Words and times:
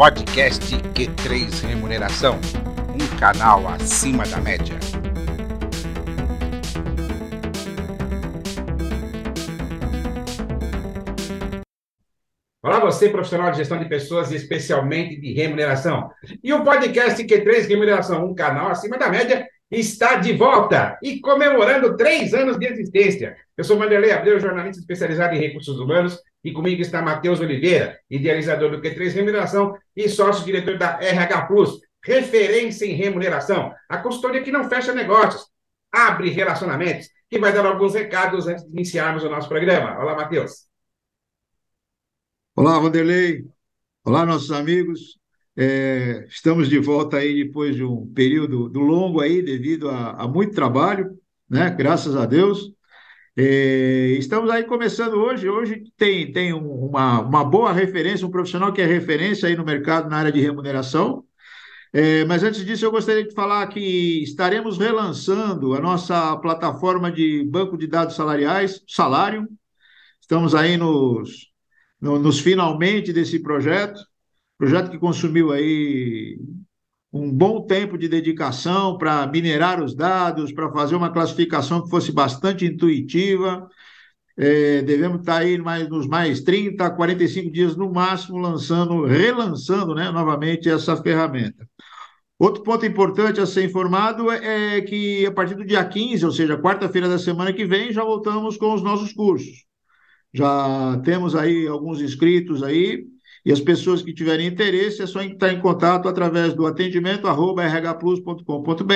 Podcast 0.00 0.74
Q3 0.94 1.60
Remuneração, 1.60 2.40
um 2.94 3.18
canal 3.18 3.68
acima 3.68 4.24
da 4.24 4.40
média. 4.40 4.78
Olá 12.62 12.80
você, 12.80 13.10
profissional 13.10 13.50
de 13.50 13.58
gestão 13.58 13.78
de 13.78 13.90
pessoas 13.90 14.32
e 14.32 14.36
especialmente 14.36 15.20
de 15.20 15.34
remuneração. 15.34 16.10
E 16.42 16.50
o 16.50 16.64
podcast 16.64 17.22
Q3 17.22 17.68
Remuneração, 17.68 18.24
um 18.24 18.34
canal 18.34 18.70
acima 18.70 18.96
da 18.96 19.10
média, 19.10 19.46
está 19.70 20.16
de 20.16 20.32
volta 20.32 20.98
e 21.02 21.20
comemorando 21.20 21.96
três 21.96 22.34
anos 22.34 22.58
de 22.58 22.66
existência. 22.66 23.36
Eu 23.56 23.62
sou 23.62 23.78
Manderlei 23.78 24.10
Abreu, 24.10 24.40
jornalista 24.40 24.80
especializado 24.80 25.34
em 25.34 25.38
recursos 25.38 25.78
humanos, 25.78 26.18
e 26.42 26.52
comigo 26.52 26.80
está 26.82 27.00
Matheus 27.00 27.40
Oliveira, 27.40 27.98
idealizador 28.10 28.70
do 28.70 28.80
Q3 28.80 29.12
Remuneração 29.12 29.76
e 29.94 30.08
sócio-diretor 30.08 30.78
da 30.78 30.98
RH 31.00 31.46
Plus, 31.46 31.80
referência 32.02 32.86
em 32.86 32.94
remuneração, 32.94 33.72
a 33.88 33.98
consultoria 33.98 34.42
que 34.42 34.50
não 34.50 34.68
fecha 34.68 34.92
negócios, 34.92 35.46
abre 35.92 36.30
relacionamentos, 36.30 37.08
que 37.28 37.38
vai 37.38 37.52
dar 37.52 37.66
alguns 37.66 37.94
recados 37.94 38.48
antes 38.48 38.64
de 38.64 38.72
iniciarmos 38.72 39.22
o 39.22 39.28
nosso 39.28 39.48
programa. 39.48 39.98
Olá, 40.00 40.16
Matheus. 40.16 40.66
Olá, 42.56 42.78
Vanderlei. 42.78 43.44
Olá, 44.02 44.24
nossos 44.24 44.50
amigos. 44.50 45.19
É, 45.56 46.26
estamos 46.28 46.68
de 46.68 46.78
volta 46.78 47.18
aí 47.18 47.44
depois 47.44 47.76
de 47.76 47.84
um 47.84 48.06
período 48.14 48.68
do 48.68 48.80
longo 48.80 49.20
aí, 49.20 49.42
devido 49.42 49.88
a, 49.90 50.12
a 50.12 50.28
muito 50.28 50.54
trabalho, 50.54 51.18
né? 51.48 51.70
Graças 51.70 52.16
a 52.16 52.24
Deus. 52.26 52.72
É, 53.36 54.16
estamos 54.18 54.50
aí 54.50 54.64
começando 54.64 55.14
hoje. 55.14 55.48
Hoje 55.48 55.84
tem, 55.96 56.32
tem 56.32 56.52
uma, 56.52 57.20
uma 57.20 57.44
boa 57.44 57.72
referência, 57.72 58.26
um 58.26 58.30
profissional 58.30 58.72
que 58.72 58.80
é 58.80 58.86
referência 58.86 59.48
aí 59.48 59.56
no 59.56 59.64
mercado 59.64 60.08
na 60.08 60.18
área 60.18 60.32
de 60.32 60.40
remuneração. 60.40 61.24
É, 61.92 62.24
mas 62.24 62.42
antes 62.44 62.64
disso, 62.64 62.84
eu 62.84 62.90
gostaria 62.90 63.26
de 63.26 63.34
falar 63.34 63.66
que 63.68 64.22
estaremos 64.22 64.78
relançando 64.78 65.74
a 65.74 65.80
nossa 65.80 66.36
plataforma 66.38 67.10
de 67.10 67.44
banco 67.44 67.76
de 67.76 67.86
dados 67.86 68.14
salariais, 68.14 68.82
Salário. 68.86 69.48
Estamos 70.20 70.54
aí 70.54 70.76
nos 70.76 71.50
no, 72.00 72.18
nos 72.18 72.40
finalmente 72.40 73.12
desse 73.12 73.40
projeto, 73.40 74.00
projeto 74.60 74.90
que 74.90 74.98
consumiu 74.98 75.52
aí 75.52 76.38
um 77.10 77.32
bom 77.32 77.66
tempo 77.66 77.96
de 77.96 78.06
dedicação 78.10 78.98
para 78.98 79.26
minerar 79.26 79.82
os 79.82 79.94
dados, 79.94 80.52
para 80.52 80.70
fazer 80.70 80.94
uma 80.94 81.10
classificação 81.10 81.82
que 81.82 81.88
fosse 81.88 82.12
bastante 82.12 82.66
intuitiva. 82.66 83.66
É, 84.36 84.82
devemos 84.82 85.20
estar 85.20 85.38
aí 85.38 85.56
mais, 85.56 85.88
nos 85.88 86.06
mais 86.06 86.42
30, 86.42 86.90
45 86.90 87.50
dias 87.50 87.74
no 87.74 87.90
máximo, 87.90 88.36
lançando, 88.36 89.06
relançando 89.06 89.94
né, 89.94 90.10
novamente 90.10 90.68
essa 90.68 90.94
ferramenta. 90.94 91.66
Outro 92.38 92.62
ponto 92.62 92.84
importante 92.84 93.40
a 93.40 93.46
ser 93.46 93.64
informado 93.64 94.30
é, 94.30 94.82
que 94.82 95.24
a 95.24 95.32
partir 95.32 95.54
do 95.54 95.64
dia 95.64 95.82
15, 95.82 96.26
ou 96.26 96.32
seja, 96.32 96.58
quarta-feira 96.58 97.08
da 97.08 97.18
semana 97.18 97.50
que 97.50 97.64
vem, 97.64 97.94
já 97.94 98.04
voltamos 98.04 98.58
com 98.58 98.74
os 98.74 98.82
nossos 98.82 99.14
cursos. 99.14 99.64
Já 100.34 101.00
temos 101.02 101.34
aí 101.34 101.66
alguns 101.66 102.02
inscritos 102.02 102.62
aí, 102.62 103.06
e 103.44 103.52
as 103.52 103.60
pessoas 103.60 104.02
que 104.02 104.12
tiverem 104.12 104.46
interesse 104.46 105.02
é 105.02 105.06
só 105.06 105.22
entrar 105.22 105.52
em 105.52 105.60
contato 105.60 106.08
através 106.08 106.54
do 106.54 106.66
atendimento 106.66 107.26
rhplus.com.br 107.26 108.92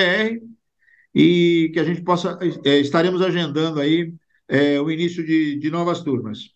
e 1.13 1.71
que 1.73 1.79
a 1.79 1.83
gente 1.83 2.01
possa, 2.01 2.37
é, 2.65 2.77
estaremos 2.79 3.21
agendando 3.21 3.79
aí 3.79 4.13
é, 4.47 4.79
o 4.79 4.91
início 4.91 5.25
de, 5.25 5.57
de, 5.57 5.71
novas 5.71 6.01
turmas. 6.01 6.49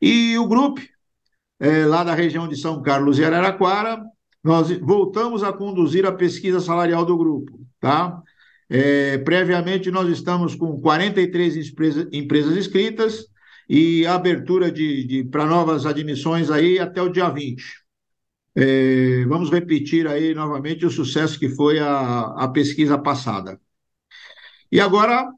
E 0.00 0.36
o 0.38 0.46
grupo, 0.46 0.80
é, 1.58 1.86
lá 1.86 2.04
da 2.04 2.14
região 2.14 2.46
de 2.46 2.56
São 2.56 2.82
Carlos 2.82 3.18
e 3.18 3.24
Araraquara, 3.24 4.02
nós 4.42 4.70
voltamos 4.78 5.42
a 5.42 5.52
conduzir 5.52 6.04
a 6.04 6.12
pesquisa 6.12 6.60
salarial 6.60 7.04
do 7.04 7.16
grupo, 7.16 7.58
tá? 7.80 8.22
É, 8.68 9.18
previamente, 9.18 9.90
nós 9.90 10.08
estamos 10.08 10.54
com 10.54 10.80
43 10.80 11.70
empresas, 11.70 12.08
empresas 12.12 12.56
inscritas, 12.56 13.26
e 13.68 14.06
a 14.06 14.14
abertura 14.14 14.70
de, 14.70 15.04
de 15.04 15.24
para 15.24 15.46
novas 15.46 15.86
admissões 15.86 16.50
aí 16.50 16.78
até 16.78 17.00
o 17.02 17.08
dia 17.08 17.28
20. 17.28 17.62
É, 18.56 19.24
vamos 19.26 19.50
repetir 19.50 20.06
aí 20.06 20.34
novamente 20.34 20.86
o 20.86 20.90
sucesso 20.90 21.38
que 21.38 21.48
foi 21.48 21.80
a, 21.80 22.34
a 22.36 22.48
pesquisa 22.48 22.96
passada. 22.96 23.60
E 24.70 24.80
agora, 24.80 25.28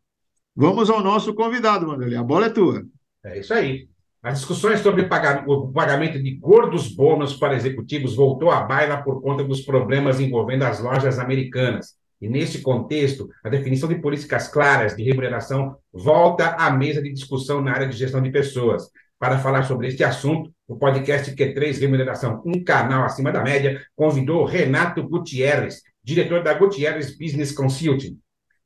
vamos 0.54 0.90
ao 0.90 1.02
nosso 1.02 1.34
convidado, 1.34 1.86
Mandelê. 1.86 2.16
A 2.16 2.22
bola 2.22 2.46
é 2.46 2.50
tua. 2.50 2.84
É 3.24 3.38
isso 3.38 3.54
aí. 3.54 3.88
As 4.22 4.38
discussões 4.38 4.80
sobre 4.80 5.08
o 5.46 5.72
pagamento 5.72 6.20
de 6.20 6.34
gordos 6.36 6.88
bônus 6.88 7.34
para 7.34 7.54
executivos 7.54 8.16
voltou 8.16 8.50
à 8.50 8.60
baila 8.62 9.02
por 9.02 9.22
conta 9.22 9.44
dos 9.44 9.60
problemas 9.60 10.18
envolvendo 10.18 10.64
as 10.64 10.80
lojas 10.80 11.18
americanas. 11.18 11.94
E 12.20 12.28
nesse 12.28 12.62
contexto, 12.62 13.28
a 13.44 13.48
definição 13.48 13.88
de 13.88 13.96
políticas 13.96 14.48
claras 14.48 14.96
de 14.96 15.02
remuneração 15.02 15.76
volta 15.92 16.50
à 16.50 16.70
mesa 16.70 17.02
de 17.02 17.12
discussão 17.12 17.60
na 17.60 17.72
área 17.72 17.88
de 17.88 17.96
gestão 17.96 18.22
de 18.22 18.30
pessoas. 18.30 18.90
Para 19.18 19.38
falar 19.38 19.62
sobre 19.64 19.88
este 19.88 20.04
assunto, 20.04 20.52
o 20.68 20.76
podcast 20.76 21.34
Q3 21.34 21.80
Remuneração, 21.80 22.42
um 22.44 22.62
canal 22.62 23.04
acima 23.04 23.30
da 23.30 23.42
média, 23.42 23.82
convidou 23.94 24.44
Renato 24.44 25.06
Gutierrez, 25.06 25.82
diretor 26.02 26.42
da 26.42 26.54
Gutierrez 26.54 27.16
Business 27.16 27.52
Consulting. 27.52 28.18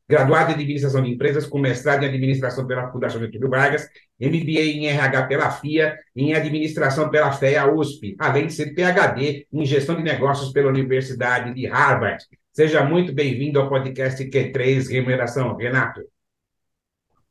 Graduado 0.09 0.51
em 0.51 0.55
Administração 0.55 1.03
de 1.03 1.11
Empresas, 1.11 1.47
com 1.47 1.59
mestrado 1.61 2.03
em 2.03 2.09
Administração 2.09 2.67
pela 2.67 2.91
Fundação 2.91 3.21
Getúlio 3.21 3.49
Vargas, 3.49 3.89
MBA 4.21 4.61
em 4.61 4.87
RH 4.89 5.27
pela 5.27 5.51
FIA 5.53 5.97
e 6.17 6.25
em 6.25 6.35
Administração 6.35 7.09
pela 7.11 7.31
FEA 7.31 7.73
USP, 7.73 8.17
além 8.19 8.49
de 8.49 8.53
ser 8.53 8.75
PhD 8.75 9.47
em 9.53 9.65
Gestão 9.65 9.95
de 9.95 10.03
Negócios 10.03 10.51
pela 10.53 10.69
Universidade 10.69 11.55
de 11.55 11.67
Harvard. 11.67 12.25
Seja 12.53 12.85
muito 12.85 13.13
bem-vindo 13.13 13.61
ao 13.61 13.69
podcast 13.69 14.25
Q3 14.25 14.91
Remuneração, 14.91 15.55
Renato. 15.57 16.01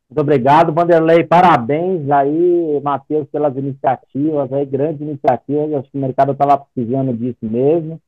Muito 0.10 0.22
obrigado, 0.22 0.74
Vanderlei. 0.74 1.26
Parabéns 1.26 2.10
aí, 2.10 2.80
Matheus, 2.82 3.28
pelas 3.30 3.56
iniciativas, 3.58 4.52
aí, 4.54 4.66
grandes 4.66 5.02
iniciativas. 5.02 5.74
Acho 5.74 5.92
que 5.92 5.98
o 5.98 6.02
mercado 6.02 6.32
estava 6.32 6.58
precisando 6.58 7.14
disso 7.14 7.38
mesmo. 7.42 8.02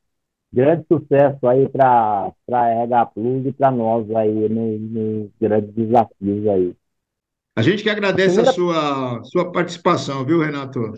Grande 0.54 0.86
sucesso 0.88 1.46
aí 1.48 1.68
para 1.68 2.32
a 2.50 2.68
RH 2.70 3.06
Plus 3.08 3.46
e 3.46 3.52
para 3.52 3.72
nós 3.72 4.10
aí 4.12 4.50
nos, 4.50 4.82
nos, 4.82 5.30
grandes 5.40 5.74
desafios 5.74 6.48
aí. 6.48 6.74
A 7.58 7.62
gente 7.62 7.84
que 7.84 7.90
agradece 7.90 8.40
a, 8.40 8.44
primeira... 8.44 8.52
a 8.52 8.54
sua, 8.54 9.24
sua 9.26 9.52
participação, 9.52 10.26
viu, 10.26 10.40
Renato? 10.40 10.94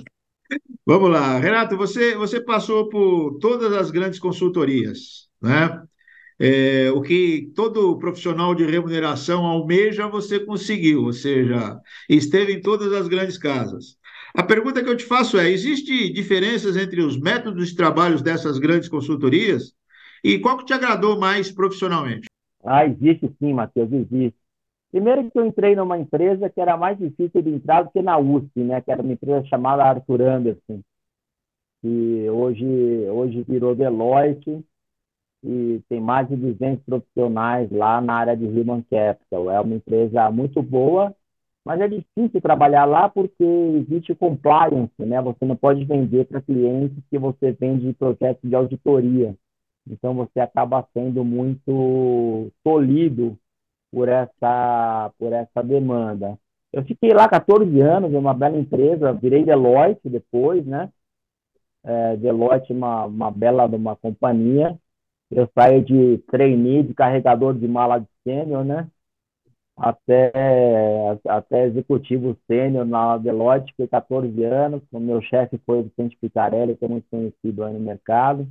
Vamos 0.85 1.09
lá. 1.09 1.40
Renato, 1.40 1.75
você, 1.75 2.16
você 2.16 2.40
passou 2.40 2.88
por 2.88 3.40
todas 3.40 3.73
as 3.73 3.90
grandes 3.90 4.19
consultorias, 4.19 5.28
né? 5.41 5.84
É, 6.39 6.91
o 6.91 7.01
que 7.01 7.51
todo 7.55 7.97
profissional 7.97 8.55
de 8.55 8.66
remuneração 8.66 9.45
almeja, 9.45 10.07
você 10.07 10.39
conseguiu, 10.39 11.03
ou 11.03 11.13
seja, 11.13 11.79
esteve 12.09 12.53
em 12.53 12.61
todas 12.61 12.91
as 12.94 13.07
grandes 13.07 13.38
casas. 13.38 13.97
A 14.35 14.41
pergunta 14.43 14.83
que 14.83 14.89
eu 14.89 14.97
te 14.97 15.05
faço 15.05 15.38
é: 15.38 15.49
existe 15.49 16.11
diferenças 16.11 16.75
entre 16.75 17.01
os 17.01 17.19
métodos 17.19 17.69
de 17.69 17.75
trabalho 17.75 18.22
dessas 18.22 18.57
grandes 18.57 18.89
consultorias? 18.89 19.73
E 20.23 20.39
qual 20.39 20.57
que 20.57 20.66
te 20.66 20.73
agradou 20.73 21.19
mais 21.19 21.51
profissionalmente? 21.51 22.27
Ah, 22.63 22.85
existe 22.85 23.29
sim, 23.39 23.53
Matheus, 23.53 23.91
existe. 23.91 24.38
Primeiro 24.91 25.29
que 25.29 25.38
eu 25.38 25.45
entrei 25.45 25.75
numa 25.75 25.97
empresa 25.97 26.49
que 26.49 26.61
era 26.61 26.77
mais 26.77 26.97
difícil 26.97 27.41
de 27.41 27.49
entrar 27.49 27.83
do 27.83 27.91
que 27.91 28.01
na 28.01 28.17
USP, 28.17 28.61
né? 28.61 28.79
Que 28.81 28.91
era 28.91 29.01
uma 29.01 29.13
empresa 29.13 29.45
chamada 29.47 29.83
Arthur 29.83 30.22
Anderson, 30.22 30.81
que 31.81 32.29
hoje, 32.29 32.66
hoje 33.09 33.43
virou 33.43 33.75
Deloitte, 33.75 34.63
e 35.43 35.81
tem 35.89 35.99
mais 35.99 36.27
de 36.27 36.35
200 36.35 36.83
profissionais 36.85 37.69
lá 37.71 37.99
na 38.01 38.13
área 38.15 38.37
de 38.37 38.45
Human 38.45 38.81
Capital. 38.89 39.51
É 39.51 39.59
uma 39.59 39.75
empresa 39.75 40.31
muito 40.31 40.61
boa, 40.63 41.13
mas 41.65 41.81
é 41.81 41.87
difícil 41.87 42.41
trabalhar 42.41 42.85
lá 42.85 43.09
porque 43.09 43.43
existe 43.43 44.15
compliance, 44.15 44.93
né? 44.99 45.21
Você 45.21 45.45
não 45.45 45.55
pode 45.55 45.83
vender 45.85 46.25
para 46.25 46.41
clientes 46.41 47.03
que 47.09 47.17
você 47.17 47.51
vende 47.51 47.93
projetos 47.93 48.49
de 48.49 48.55
auditoria. 48.55 49.35
Então 49.87 50.13
você 50.13 50.40
acaba 50.40 50.87
sendo 50.93 51.23
muito 51.25 52.51
tolhido 52.63 53.37
por 53.91 54.09
essa 54.09 55.11
por 55.19 55.34
essa 55.34 55.61
demanda. 55.63 56.37
Eu 56.72 56.84
fiquei 56.84 57.13
lá 57.13 57.28
14 57.29 57.79
anos, 57.81 58.13
é 58.13 58.17
uma 58.17 58.34
bela 58.34 58.57
empresa, 58.57 59.13
virei 59.13 59.43
Deloitte 59.46 60.09
depois, 60.09 60.66
né? 60.66 60.89
É, 61.84 62.16
Deloitte, 62.17 62.73
uma, 62.73 63.05
uma 63.05 63.31
bela 63.31 63.66
uma 63.67 63.96
companhia, 63.96 64.78
eu 65.35 65.50
saio 65.58 65.84
de 65.84 66.18
trainee, 66.30 66.84
de 66.84 66.94
carregador 66.94 67.53
de 67.53 67.68
mala 67.68 68.00
de 68.00 68.08
sênior, 68.24 68.64
né? 68.66 68.90
Até, 69.76 70.32
até 71.28 71.66
executivo 71.66 72.38
sênior 72.47 72.85
na 72.85 73.18
Deloitte, 73.18 73.72
fiquei 73.72 73.88
14 73.88 74.44
anos. 74.44 74.82
O 74.91 75.00
meu 75.00 75.22
chefe 75.22 75.59
foi 75.66 75.80
o 75.80 75.84
Vicente 75.84 76.18
Picarelli, 76.18 76.76
que 76.78 76.85
é 76.85 76.88
muito 76.88 77.08
conhecido 77.09 77.64
aí 77.64 77.74
no 77.74 77.80
mercado. 77.80 78.47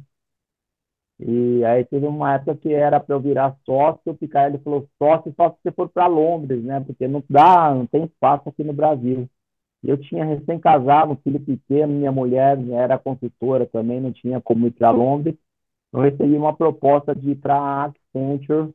E 1.21 1.65
aí 1.65 1.85
teve 1.85 2.07
uma 2.07 2.35
época 2.35 2.57
que 2.57 2.73
era 2.75 2.99
para 2.99 3.15
eu 3.15 3.21
virar 3.21 3.57
sócio, 3.65 4.01
o 4.13 4.15
Picarelli 4.15 4.59
falou, 4.59 4.89
sócio 4.99 5.33
só 5.37 5.51
se 5.51 5.57
você 5.63 5.73
for 5.73 5.89
para 5.89 6.07
Londres, 6.07 6.63
né? 6.65 6.81
Porque 6.81 7.07
não 7.07 7.23
dá, 7.31 7.73
não 7.75 7.87
tem 7.87 8.05
espaço 8.05 8.49
aqui 8.49 8.65
no 8.65 8.73
Brasil. 8.73 9.29
Eu 9.85 9.99
tinha 9.99 10.25
recém-casado, 10.25 11.13
um 11.13 11.17
filho 11.17 11.41
pequeno, 11.41 11.93
minha 11.95 12.13
mulher 12.13 12.59
era 12.73 12.99
consultora 12.99 13.67
também, 13.67 14.01
não 14.01 14.13
tinha 14.13 14.41
como 14.41 14.67
ir 14.67 14.73
para 14.73 14.91
Londres. 14.91 15.37
Eu 15.93 16.01
recebi 16.01 16.37
uma 16.37 16.55
proposta 16.57 17.15
de 17.15 17.33
ir 17.33 17.37
para 17.37 17.55
a 17.55 17.85
Accenture 17.85 18.73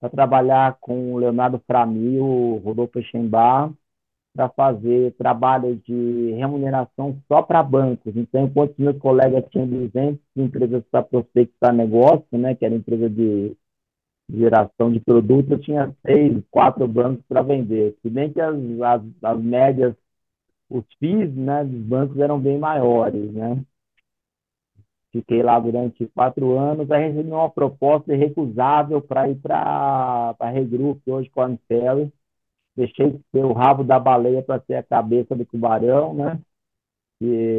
para 0.00 0.10
trabalhar 0.10 0.76
com 0.80 1.14
o 1.14 1.18
Leonardo 1.18 1.60
Framil, 1.66 2.60
Rodolfo 2.64 3.02
Schembar, 3.02 3.72
para 4.34 4.48
fazer 4.50 5.14
trabalhos 5.14 5.82
de 5.84 6.32
remuneração 6.32 7.20
só 7.26 7.42
para 7.42 7.62
bancos. 7.62 8.16
Então, 8.16 8.44
enquanto 8.44 8.74
meus 8.78 8.98
colegas 8.98 9.44
tinham 9.50 9.66
200 9.66 10.20
empresas 10.36 10.84
para 10.90 11.02
prospectar 11.02 11.74
negócio, 11.74 12.26
né, 12.38 12.54
que 12.54 12.64
era 12.64 12.74
empresa 12.74 13.10
de 13.10 13.56
geração 14.30 14.92
de 14.92 15.00
produto, 15.00 15.52
eu 15.52 15.60
tinha 15.60 15.94
seis, 16.06 16.42
quatro 16.50 16.86
bancos 16.86 17.24
para 17.26 17.42
vender. 17.42 17.96
Se 18.02 18.10
bem 18.10 18.32
que 18.32 18.40
as, 18.40 18.54
as, 18.82 19.02
as 19.22 19.42
médias, 19.42 19.94
os 20.70 20.84
FIIs 21.00 21.34
né, 21.34 21.64
dos 21.64 21.82
bancos 21.82 22.18
eram 22.18 22.38
bem 22.38 22.58
maiores, 22.58 23.32
né? 23.32 23.64
Fiquei 25.12 25.42
lá 25.42 25.58
durante 25.58 26.06
quatro 26.08 26.58
anos, 26.58 26.90
aí 26.90 27.08
recebi 27.08 27.30
uma 27.30 27.48
proposta 27.50 28.12
irrecusável 28.12 29.00
para 29.00 29.28
ir 29.28 29.36
para 29.36 30.36
a 30.38 30.50
Regroup, 30.50 31.00
hoje 31.06 31.30
com 31.30 31.40
a 31.40 31.56
Ferry. 31.66 32.12
Deixei 32.76 33.10
de 33.12 33.20
ser 33.32 33.44
o 33.44 33.52
rabo 33.52 33.84
da 33.84 33.98
baleia 33.98 34.42
para 34.42 34.62
ser 34.64 34.76
a 34.76 34.82
cabeça 34.82 35.34
do 35.34 35.44
tubarão, 35.46 36.14
né? 36.14 36.40
Que 37.18 37.56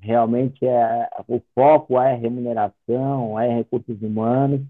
realmente 0.00 0.66
é 0.66 1.08
o 1.28 1.40
foco 1.54 1.98
é 2.00 2.14
remuneração, 2.14 3.38
é 3.40 3.48
recursos 3.54 4.00
humanos. 4.02 4.60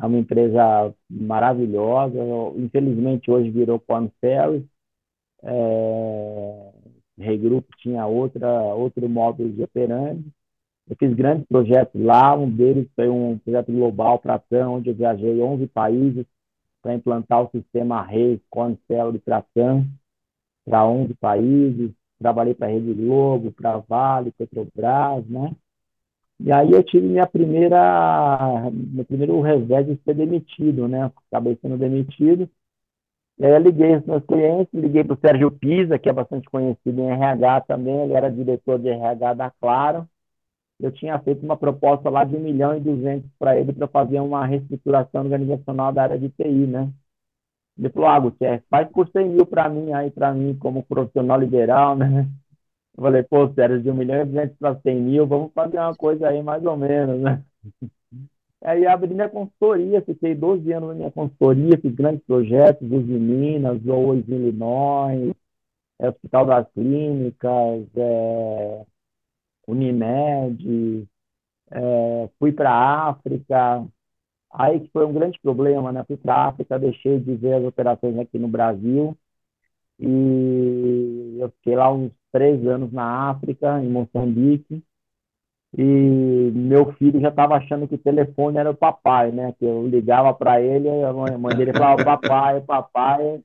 É 0.00 0.06
uma 0.06 0.18
empresa 0.18 0.94
maravilhosa. 1.10 2.18
Infelizmente 2.56 3.30
hoje 3.30 3.50
virou 3.50 3.80
Corn 3.80 4.10
Ferry. 4.20 4.66
É, 5.42 6.72
Regroup 7.18 7.66
tinha 7.78 8.06
outra 8.06 8.48
outro 8.74 9.08
modo 9.08 9.48
de 9.48 9.62
operante 9.62 10.24
eu 10.88 10.96
fiz 10.96 11.14
grandes 11.14 11.46
projetos 11.46 12.00
lá, 12.00 12.34
um 12.34 12.50
deles 12.50 12.88
foi 12.94 13.08
um 13.08 13.38
projeto 13.38 13.72
global 13.72 14.18
para 14.18 14.38
TAM, 14.38 14.68
onde 14.68 14.90
eu 14.90 14.94
viajei 14.94 15.40
11 15.40 15.66
países 15.68 16.26
para 16.82 16.94
implantar 16.94 17.42
o 17.42 17.50
sistema 17.50 18.02
Reis, 18.02 18.40
Corncel 18.50 19.12
de 19.12 19.18
Tratam 19.18 19.86
para 20.64 20.86
11 20.86 21.14
países. 21.14 21.90
Trabalhei 22.18 22.54
para 22.54 22.68
a 22.68 22.70
Rede 22.70 22.92
Globo, 22.94 23.52
para 23.52 23.78
Vale, 23.78 24.30
Petrobras, 24.32 25.26
né? 25.26 25.52
E 26.40 26.52
aí 26.52 26.72
eu 26.72 26.82
tive 26.82 27.06
minha 27.06 27.26
primeira, 27.26 28.70
meu 28.72 29.04
primeiro 29.04 29.40
revés 29.40 29.86
de 29.86 29.96
ser 30.04 30.14
demitido, 30.14 30.88
né? 30.88 31.10
Acabei 31.30 31.56
sendo 31.62 31.78
demitido. 31.78 32.48
E 33.38 33.46
aí 33.46 33.52
eu 33.52 33.58
liguei 33.58 33.96
os 33.96 34.06
meus 34.06 34.24
clientes, 34.26 34.72
liguei 34.72 35.04
para 35.04 35.14
o 35.14 35.20
Sérgio 35.20 35.50
Pisa, 35.50 35.98
que 35.98 36.08
é 36.08 36.12
bastante 36.12 36.48
conhecido 36.50 37.00
em 37.00 37.10
RH 37.10 37.62
também, 37.62 38.02
ele 38.02 38.14
era 38.14 38.30
diretor 38.30 38.78
de 38.78 38.88
RH 38.88 39.34
da 39.34 39.50
Claro 39.50 40.08
eu 40.80 40.92
tinha 40.92 41.18
feito 41.20 41.44
uma 41.44 41.56
proposta 41.56 42.10
lá 42.10 42.24
de 42.24 42.36
1 42.36 42.40
milhão 42.40 42.76
e 42.76 42.80
200 42.80 43.30
para 43.38 43.58
ele 43.58 43.72
para 43.72 43.88
fazer 43.88 44.20
uma 44.20 44.44
reestruturação 44.46 45.22
organizacional 45.22 45.92
da 45.92 46.02
área 46.02 46.18
de 46.18 46.28
TI, 46.30 46.66
né? 46.66 46.90
Ele 47.78 47.90
falou, 47.90 48.08
ah, 48.08 48.20
Gutierrez, 48.20 48.62
faz 48.70 48.88
por 48.90 49.08
100 49.08 49.30
mil 49.30 49.46
para 49.46 49.68
mim 49.68 49.92
aí, 49.92 50.10
para 50.10 50.32
mim, 50.32 50.56
como 50.56 50.84
profissional 50.84 51.38
liberal, 51.38 51.96
né? 51.96 52.28
Eu 52.96 53.02
falei, 53.02 53.22
pô, 53.24 53.52
sério, 53.54 53.82
de 53.82 53.90
1 53.90 53.94
milhão 53.94 54.22
e 54.22 54.24
200 54.26 54.56
para 54.58 54.80
100 54.80 55.00
mil, 55.00 55.26
vamos 55.26 55.52
fazer 55.52 55.78
uma 55.78 55.94
coisa 55.94 56.28
aí 56.28 56.42
mais 56.42 56.64
ou 56.64 56.76
menos, 56.76 57.20
né? 57.20 57.42
Aí 58.64 58.86
abri 58.86 59.12
minha 59.12 59.28
consultoria, 59.28 60.00
fiquei 60.00 60.34
12 60.34 60.72
anos 60.72 60.88
na 60.88 60.94
minha 60.94 61.10
consultoria, 61.10 61.78
fiz 61.78 61.94
grandes 61.94 62.24
projetos, 62.24 62.90
Uzi 62.90 63.12
Minas, 63.12 63.82
Louis 63.84 64.26
Illinois, 64.26 65.34
Hospital 65.98 66.46
das 66.46 66.72
Clínicas, 66.72 67.86
é, 67.94 68.86
Unimed, 69.66 71.06
é, 71.70 72.30
fui 72.38 72.52
para 72.52 72.70
a 72.70 73.08
África, 73.10 73.86
aí 74.52 74.80
que 74.80 74.90
foi 74.92 75.06
um 75.06 75.12
grande 75.12 75.38
problema, 75.40 75.92
né? 75.92 76.04
Fui 76.06 76.16
para 76.16 76.34
a 76.34 76.48
África, 76.48 76.78
deixei 76.78 77.20
de 77.20 77.36
ver 77.36 77.54
as 77.54 77.64
operações 77.64 78.18
aqui 78.18 78.38
no 78.38 78.48
Brasil 78.48 79.16
e 79.98 81.38
eu 81.40 81.50
fiquei 81.50 81.76
lá 81.76 81.92
uns 81.92 82.12
três 82.32 82.66
anos 82.66 82.92
na 82.92 83.30
África, 83.30 83.82
em 83.82 83.88
Moçambique, 83.90 84.82
e 85.76 85.82
meu 85.82 86.92
filho 86.94 87.20
já 87.20 87.28
estava 87.30 87.56
achando 87.56 87.88
que 87.88 87.96
o 87.96 87.98
telefone 87.98 88.58
era 88.58 88.70
o 88.70 88.76
papai, 88.76 89.32
né? 89.32 89.52
Que 89.58 89.64
eu 89.64 89.86
ligava 89.88 90.32
para 90.34 90.60
ele, 90.62 90.88
a 90.88 91.12
mãe 91.38 91.56
dele 91.56 91.72
falava 91.74 92.02
papai, 92.02 92.60
papai, 92.62 93.42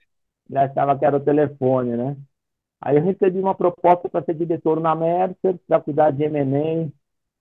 já 0.50 0.66
achava 0.66 0.98
que 1.00 1.06
era 1.06 1.18
o 1.18 1.19
telefone, 1.25 1.98
né? 1.98 2.18
Aí 2.81 2.97
eu 2.97 3.03
recebi 3.03 3.39
uma 3.39 3.55
proposta 3.55 4.09
para 4.09 4.23
ser 4.25 4.35
diretor 4.35 4.79
na 4.79 4.95
Mercer, 4.95 5.57
para 5.67 5.81
cuidar 5.81 6.11
de 6.11 6.23
M&A, 6.23 6.89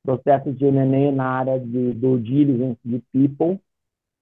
processos 0.03 0.57
de 0.59 0.67
M&A 0.67 1.13
na 1.13 1.25
área 1.31 1.61
de, 1.61 1.93
do 1.95 2.19
diligence 2.21 2.81
de 2.85 3.01
people. 3.13 3.61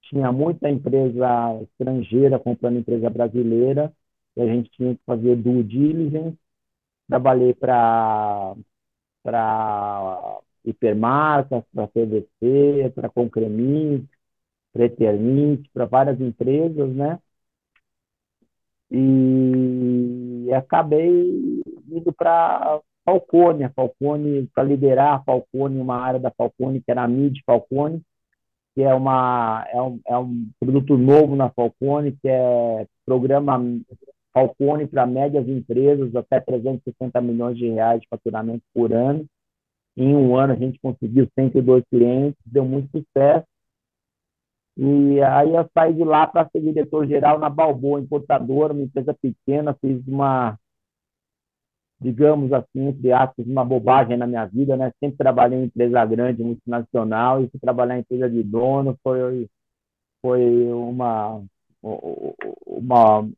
Tinha 0.03 0.33
muita 0.33 0.71
empresa 0.71 1.61
estrangeira 1.63 2.39
comprando 2.39 2.79
empresa 2.79 3.11
brasileira, 3.11 3.93
e 4.37 4.43
a 4.43 4.47
gente 4.47 4.71
tinha 4.71 4.95
que 4.97 5.03
fazer 5.07 5.37
due 5.37 5.63
diligence. 5.65 6.37
Trabalhei 7.09 7.55
para 7.55 8.55
para 9.23 10.41
hipermarcas, 10.65 11.65
para 11.75 11.89
PVC, 11.89 12.91
para 12.95 13.09
Concremit, 13.11 14.09
para 14.73 14.87
Eternit, 14.87 15.69
para 15.73 15.87
várias 15.87 16.21
empresas, 16.21 16.91
né? 16.95 17.19
E 18.91 20.49
acabei 20.55 21.61
indo 21.91 22.13
para 22.13 22.81
Falcone, 23.05 23.65
a 23.65 23.71
Falcone, 23.71 24.49
para 24.55 24.65
liderar 24.65 25.15
a 25.15 25.23
Falcone, 25.23 25.81
uma 25.81 25.97
área 25.97 26.21
da 26.21 26.31
Falcone, 26.31 26.81
que 26.81 26.91
era 26.91 27.05
a 27.05 27.09
Mid 27.09 27.39
Falcone, 27.45 28.03
que 28.75 28.83
é, 28.83 28.93
uma, 28.95 29.67
é, 29.73 29.81
um, 29.81 30.01
é 30.07 30.19
um 30.19 30.49
produto 30.61 30.99
novo 30.99 31.35
na 31.35 31.49
Falcone, 31.51 32.13
que 32.21 32.29
é 32.29 32.87
programa 33.07 33.59
Falcone 34.35 34.87
para 34.87 35.07
médias 35.07 35.49
empresas, 35.49 36.15
até 36.15 36.41
360 36.41 37.21
milhões 37.23 37.57
de 37.57 37.71
reais 37.71 38.03
de 38.03 38.09
faturamento 38.09 38.63
por 38.75 38.93
ano. 38.93 39.25
Em 39.97 40.15
um 40.15 40.37
ano 40.37 40.53
a 40.53 40.57
gente 40.57 40.79
conseguiu 40.79 41.27
102 41.35 41.85
clientes, 41.91 42.39
deu 42.45 42.65
muito 42.65 42.91
sucesso. 42.91 43.47
E 44.77 45.23
aí 45.23 45.55
eu 45.55 45.69
saí 45.73 45.95
de 45.95 46.05
lá 46.05 46.27
para 46.27 46.49
ser 46.51 46.61
diretor-geral 46.61 47.39
na 47.39 47.49
Balboa, 47.49 48.01
importadora, 48.01 48.75
uma 48.75 48.83
empresa 48.83 49.15
pequena, 49.15 49.75
fiz 49.81 50.07
uma, 50.07 50.59
digamos 51.99 52.53
assim, 52.53 52.89
entre 52.89 53.11
aspas, 53.13 53.47
uma 53.47 53.65
bobagem 53.65 54.17
na 54.19 54.27
minha 54.27 54.45
vida, 54.45 54.77
né? 54.77 54.93
Sempre 55.01 55.17
trabalhei 55.17 55.59
em 55.59 55.65
empresa 55.65 56.05
grande, 56.05 56.43
multinacional, 56.43 57.43
e 57.43 57.49
trabalhar 57.59 57.97
em 57.97 58.01
empresa 58.01 58.29
de 58.29 58.43
dono 58.43 58.99
foi, 59.03 59.49
foi 60.21 60.71
uma, 60.71 61.43
uma, 61.83 63.29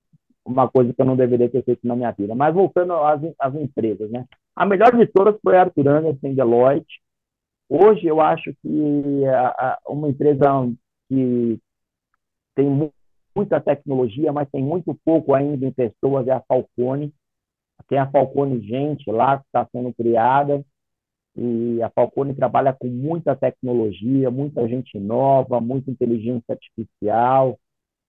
uma 0.45 0.69
coisa 0.69 0.93
que 0.93 1.01
eu 1.01 1.07
não 1.07 1.17
deveria 1.17 1.49
ter 1.49 1.63
feito 1.63 1.87
na 1.87 1.95
minha 1.95 2.11
vida. 2.11 2.35
Mas 2.35 2.53
voltando 2.53 2.95
às, 2.95 3.21
às 3.39 3.55
empresas, 3.55 4.11
né? 4.11 4.27
A 4.57 4.67
melhor 4.67 4.97
de 4.97 5.07
todas 5.07 5.39
foi 5.41 5.57
a 5.57 5.63
Arthur 5.63 5.87
Anderson 5.87 6.35
Deloitte. 6.35 7.01
Hoje 7.69 8.07
eu 8.07 8.21
acho 8.21 8.53
que 8.61 9.25
a, 9.27 9.49
a, 9.49 9.79
uma 9.89 10.09
empresa 10.09 10.69
que 11.09 11.59
tem 12.55 12.91
muita 13.35 13.61
tecnologia, 13.61 14.33
mas 14.33 14.51
tem 14.51 14.63
muito 14.63 14.95
pouco 15.05 15.35
ainda 15.35 15.65
em 15.67 15.73
pessoas, 15.73 16.27
é 16.27 16.33
a 16.33 16.43
Falcone. 16.47 17.13
Tem 17.89 17.99
a 17.99 18.11
Falcone 18.11 18.61
Gente 18.67 19.11
lá 19.11 19.39
que 19.39 19.47
está 19.47 19.67
sendo 19.73 19.95
criada, 19.95 20.65
e 21.37 21.81
a 21.83 21.89
Falcone 21.91 22.35
trabalha 22.35 22.73
com 22.73 22.89
muita 22.89 23.37
tecnologia, 23.37 24.29
muita 24.29 24.67
gente 24.69 24.99
nova, 24.99 25.61
muita 25.61 25.89
inteligência 25.89 26.43
artificial. 26.51 27.57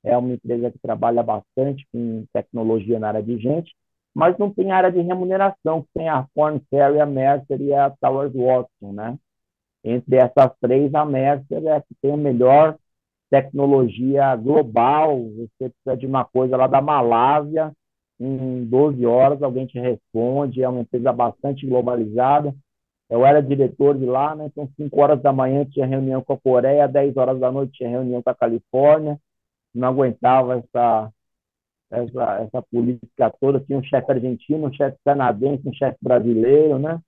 É 0.04 0.18
uma 0.18 0.34
empresa 0.34 0.72
que 0.72 0.80
trabalha 0.80 1.22
bastante 1.22 1.86
com 1.92 2.26
tecnologia 2.34 3.00
na 3.00 3.10
área 3.10 3.22
de 3.22 3.38
gente, 3.38 3.76
mas 4.16 4.36
não 4.40 4.52
tem 4.52 4.72
área 4.72 4.92
de 4.92 5.00
remuneração, 5.02 5.86
tem 5.94 6.10
a 6.10 6.26
Corn 6.34 6.60
Ferry, 6.72 7.00
a 7.00 7.06
Mercer 7.06 7.62
e 7.62 7.72
a 7.72 7.92
Towers 8.02 8.34
Watson, 8.34 8.94
né? 8.94 9.20
Entre 9.84 10.16
essas 10.16 10.52
três, 10.60 10.94
a 10.96 11.06
Mercer 11.06 11.64
é 11.66 11.76
a 11.76 11.82
que 11.82 11.94
tem 12.02 12.12
o 12.12 12.18
melhor 12.18 12.78
tecnologia 13.30 14.36
global, 14.36 15.24
você 15.30 15.70
precisa 15.70 15.98
de 15.98 16.06
uma 16.06 16.26
coisa 16.26 16.58
lá 16.58 16.68
da 16.68 16.82
Malásia, 16.82 17.72
em 18.20 18.66
12 18.66 19.06
horas 19.06 19.42
alguém 19.42 19.66
te 19.66 19.80
responde, 19.80 20.62
é 20.62 20.68
uma 20.68 20.82
empresa 20.82 21.14
bastante 21.14 21.66
globalizada. 21.66 22.54
Eu 23.10 23.26
era 23.26 23.42
diretor 23.42 23.98
de 23.98 24.06
lá, 24.06 24.36
né? 24.36 24.48
Então, 24.48 24.70
5 24.76 25.02
horas 25.02 25.22
da 25.22 25.34
manhã 25.34 25.66
tinha 25.66 25.86
reunião 25.86 26.22
com 26.22 26.34
a 26.34 26.40
Coreia, 26.40 26.88
10 26.88 27.18
horas 27.18 27.40
da 27.40 27.52
noite 27.52 27.74
tinha 27.78 27.90
reunião 27.90 28.22
com 28.22 28.30
a 28.30 28.36
Califórnia. 28.36 29.20
Não 29.74 29.88
aguentava 29.88 30.58
essa, 30.58 31.12
essa, 31.92 32.42
essa 32.42 32.62
política 32.64 33.32
toda. 33.40 33.60
Tinha 33.62 33.80
um 33.80 33.84
chefe 33.84 34.12
argentino, 34.12 34.68
um 34.68 34.74
chefe 34.74 34.98
canadense, 35.04 35.68
um 35.68 35.74
chefe 35.74 35.98
brasileiro, 36.02 36.78
né? 36.78 37.00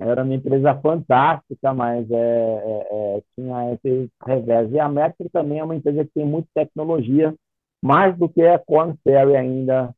Era 0.00 0.24
uma 0.24 0.34
empresa 0.34 0.74
fantástica, 0.80 1.74
mas 1.74 2.10
é, 2.10 2.16
é, 2.16 2.88
é, 2.90 3.22
tinha 3.34 3.74
esse 3.74 4.10
revés. 4.26 4.72
E 4.72 4.80
a 4.80 4.88
Metro 4.88 5.28
também 5.30 5.58
é 5.58 5.64
uma 5.64 5.76
empresa 5.76 6.04
que 6.04 6.12
tem 6.14 6.26
muita 6.26 6.48
tecnologia, 6.54 7.34
mais 7.82 8.16
do 8.16 8.28
que 8.28 8.42
a 8.42 8.58
Corn 8.58 8.94
Ferry 9.04 9.36
ainda 9.36 9.94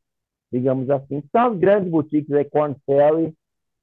digamos 0.53 0.87
assim. 0.91 1.23
São 1.31 1.51
as 1.51 1.57
grandes 1.57 1.89
boutiques, 1.89 2.31
é 2.31 2.43
Corn 2.43 2.75
Ferry, 2.85 3.33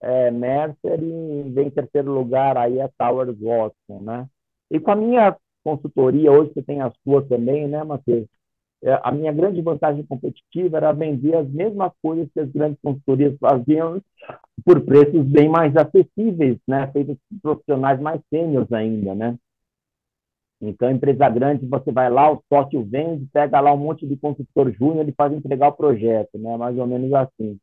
é, 0.00 0.31
Mercer 0.31 1.03
e 1.03 1.50
vem 1.50 1.67
em 1.67 1.71
terceiro 1.71 2.12
lugar 2.12 2.57
aí 2.57 2.81
a 2.81 2.89
Towers 2.97 3.37
Watson, 3.41 4.00
né? 4.00 4.29
E 4.71 4.79
com 4.79 4.93
a 4.93 4.97
minha 4.97 5.37
consultoria, 5.65 6.31
hoje 6.31 6.53
você 6.55 6.62
tem 6.62 6.81
a 6.81 6.93
sua 7.03 7.27
também, 7.27 7.67
né, 7.67 7.83
Matheus? 7.83 8.27
É, 8.83 8.99
a 9.03 9.13
minha 9.13 9.33
grande 9.33 9.61
vantagem 9.61 10.05
competitiva 10.05 10.79
era 10.79 10.93
vender 10.93 11.37
as 11.37 11.49
mesmas 11.51 11.93
coisas 12.03 12.29
que 12.33 12.41
as 12.41 12.51
grandes 12.51 12.81
consultorias 12.83 13.37
faziam 13.39 14.01
por 14.65 14.81
preços 14.81 15.25
bem 15.27 15.49
mais 15.49 15.77
acessíveis, 15.77 16.59
né? 16.67 16.91
Feitos 16.93 17.17
por 17.29 17.41
profissionais 17.41 18.01
mais 18.01 18.21
sêniores 18.31 18.73
ainda, 18.73 19.15
né? 19.15 19.37
Então, 20.63 20.91
empresa 20.91 21.29
grande, 21.29 21.67
você 21.67 21.91
vai 21.91 22.11
lá, 22.11 22.31
o 22.33 22.43
sócio 22.53 22.83
vende, 22.85 23.27
pega 23.33 23.61
lá 23.61 23.73
um 23.73 23.79
monte 23.79 24.07
de 24.07 24.17
consultor 24.17 24.71
júnior 24.73 25.09
e 25.09 25.13
faz 25.13 25.33
entregar 25.33 25.69
o 25.69 25.73
projeto, 25.73 26.39
né? 26.39 26.57
Mais 26.57 26.77
ou 26.79 26.87
menos 26.87 27.13
assim. 27.13 27.59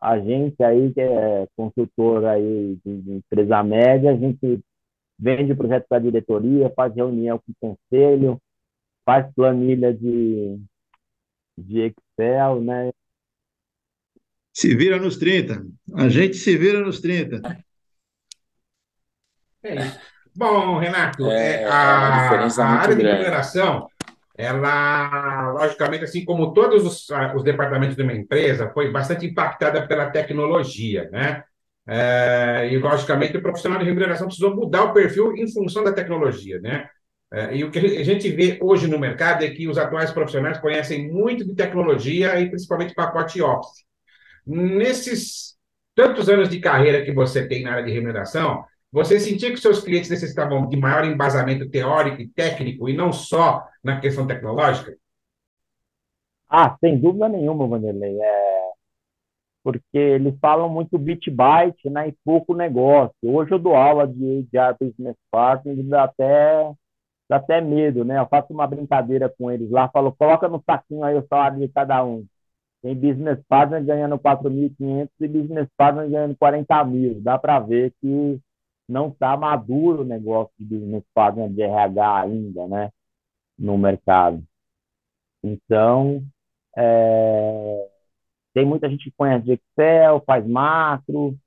A 0.00 0.18
gente 0.18 0.62
aí, 0.62 0.92
que 0.92 1.00
é 1.00 1.46
consultor 1.56 2.24
aí 2.24 2.78
de 2.84 3.16
empresa 3.16 3.62
média, 3.62 4.12
a 4.12 4.16
gente 4.16 4.60
vende 5.18 5.52
o 5.52 5.56
projeto 5.56 5.86
para 5.88 5.98
a 5.98 6.00
diretoria, 6.00 6.72
faz 6.76 6.94
reunião 6.94 7.38
com 7.38 7.52
o 7.52 7.76
conselho, 7.76 8.40
faz 9.08 9.26
planilha 9.34 9.90
de, 9.94 10.60
de 11.56 11.80
Excel, 11.80 12.60
né? 12.60 12.90
Se 14.52 14.76
vira 14.76 14.98
nos 14.98 15.16
30. 15.16 15.64
A 15.94 16.10
gente 16.10 16.36
se 16.36 16.54
vira 16.58 16.80
nos 16.80 17.00
30. 17.00 17.40
É 19.62 19.74
isso. 19.76 19.98
Bom, 20.36 20.78
Renato, 20.78 21.24
é, 21.30 21.62
é 21.62 21.64
a, 21.64 21.70
a, 21.72 22.46
a 22.46 22.66
área 22.66 22.94
de 22.94 23.02
mineração, 23.02 23.88
ela, 24.36 25.52
logicamente, 25.52 26.04
assim 26.04 26.22
como 26.22 26.52
todos 26.52 26.84
os, 26.84 27.08
os 27.34 27.42
departamentos 27.42 27.96
de 27.96 28.02
uma 28.02 28.12
empresa, 28.12 28.70
foi 28.74 28.92
bastante 28.92 29.24
impactada 29.24 29.88
pela 29.88 30.10
tecnologia, 30.10 31.08
né? 31.10 31.42
É, 31.88 32.68
e, 32.70 32.76
logicamente, 32.76 33.38
o 33.38 33.42
profissional 33.42 33.78
de 33.78 33.86
remuneração 33.86 34.26
precisou 34.26 34.54
mudar 34.54 34.84
o 34.84 34.92
perfil 34.92 35.34
em 35.34 35.50
função 35.50 35.82
da 35.82 35.94
tecnologia, 35.94 36.60
né? 36.60 36.90
É, 37.30 37.54
e 37.56 37.62
o 37.62 37.70
que 37.70 37.78
a 37.78 38.04
gente 38.04 38.30
vê 38.30 38.58
hoje 38.62 38.88
no 38.88 38.98
mercado 38.98 39.44
é 39.44 39.50
que 39.50 39.68
os 39.68 39.76
atuais 39.76 40.10
profissionais 40.10 40.58
conhecem 40.58 41.10
muito 41.12 41.44
de 41.44 41.54
tecnologia 41.54 42.40
e 42.40 42.48
principalmente 42.48 42.94
pacote 42.94 43.42
Office. 43.42 43.84
Nesses 44.46 45.56
tantos 45.94 46.28
anos 46.28 46.48
de 46.48 46.58
carreira 46.58 47.04
que 47.04 47.12
você 47.12 47.46
tem 47.46 47.62
na 47.62 47.72
área 47.72 47.84
de 47.84 47.92
remuneração, 47.92 48.64
você 48.90 49.20
sentia 49.20 49.50
que 49.50 49.58
seus 49.58 49.80
clientes 49.80 50.08
necessitavam 50.08 50.66
de 50.66 50.76
maior 50.76 51.04
embasamento 51.04 51.68
teórico 51.68 52.22
e 52.22 52.28
técnico 52.28 52.88
e 52.88 52.96
não 52.96 53.12
só 53.12 53.66
na 53.84 54.00
questão 54.00 54.26
tecnológica? 54.26 54.96
Ah, 56.48 56.74
sem 56.80 56.98
dúvida 56.98 57.28
nenhuma, 57.28 57.68
Vanderlei. 57.68 58.18
É, 58.18 58.58
porque 59.62 59.98
eles 59.98 60.34
falam 60.40 60.70
muito 60.70 60.96
bit 60.96 61.30
byte 61.30 61.90
né, 61.90 62.08
e 62.08 62.14
pouco 62.24 62.54
negócio. 62.54 63.14
Hoje 63.22 63.52
eu 63.52 63.58
dou 63.58 63.74
aula 63.74 64.08
de 64.08 64.48
HR 64.50 64.76
Business 64.80 65.16
Partner 65.30 65.76
até, 66.00 66.72
dá 67.28 67.36
até 67.36 67.60
medo, 67.60 68.04
né? 68.04 68.18
Eu 68.18 68.26
faço 68.28 68.52
uma 68.52 68.66
brincadeira 68.66 69.28
com 69.28 69.50
eles 69.50 69.70
lá, 69.70 69.88
falo, 69.88 70.12
coloca 70.12 70.48
no 70.48 70.62
saquinho 70.64 71.04
aí 71.04 71.16
o 71.16 71.26
salário 71.28 71.58
de 71.60 71.68
cada 71.68 72.04
um. 72.04 72.26
Tem 72.82 72.94
business 72.94 73.40
partner 73.48 73.84
ganhando 73.84 74.18
4.500 74.18 75.10
e 75.20 75.28
business 75.28 75.68
partner 75.76 76.10
ganhando 76.10 76.36
40 76.36 76.84
mil. 76.84 77.20
Dá 77.20 77.38
para 77.38 77.58
ver 77.60 77.92
que 78.00 78.40
não 78.88 79.08
está 79.08 79.36
maduro 79.36 80.02
o 80.02 80.04
negócio 80.04 80.52
de 80.58 80.64
business 80.64 81.04
partner 81.14 81.50
de 81.50 81.62
RH 81.62 82.20
ainda, 82.22 82.68
né? 82.68 82.90
No 83.58 83.78
mercado. 83.78 84.42
Então, 85.42 86.22
é, 86.76 87.88
tem 88.54 88.66
muita 88.66 88.88
gente 88.88 89.04
que 89.04 89.16
conhece 89.16 89.52
Excel, 89.52 90.22
faz 90.26 90.46
macro. 90.46 91.38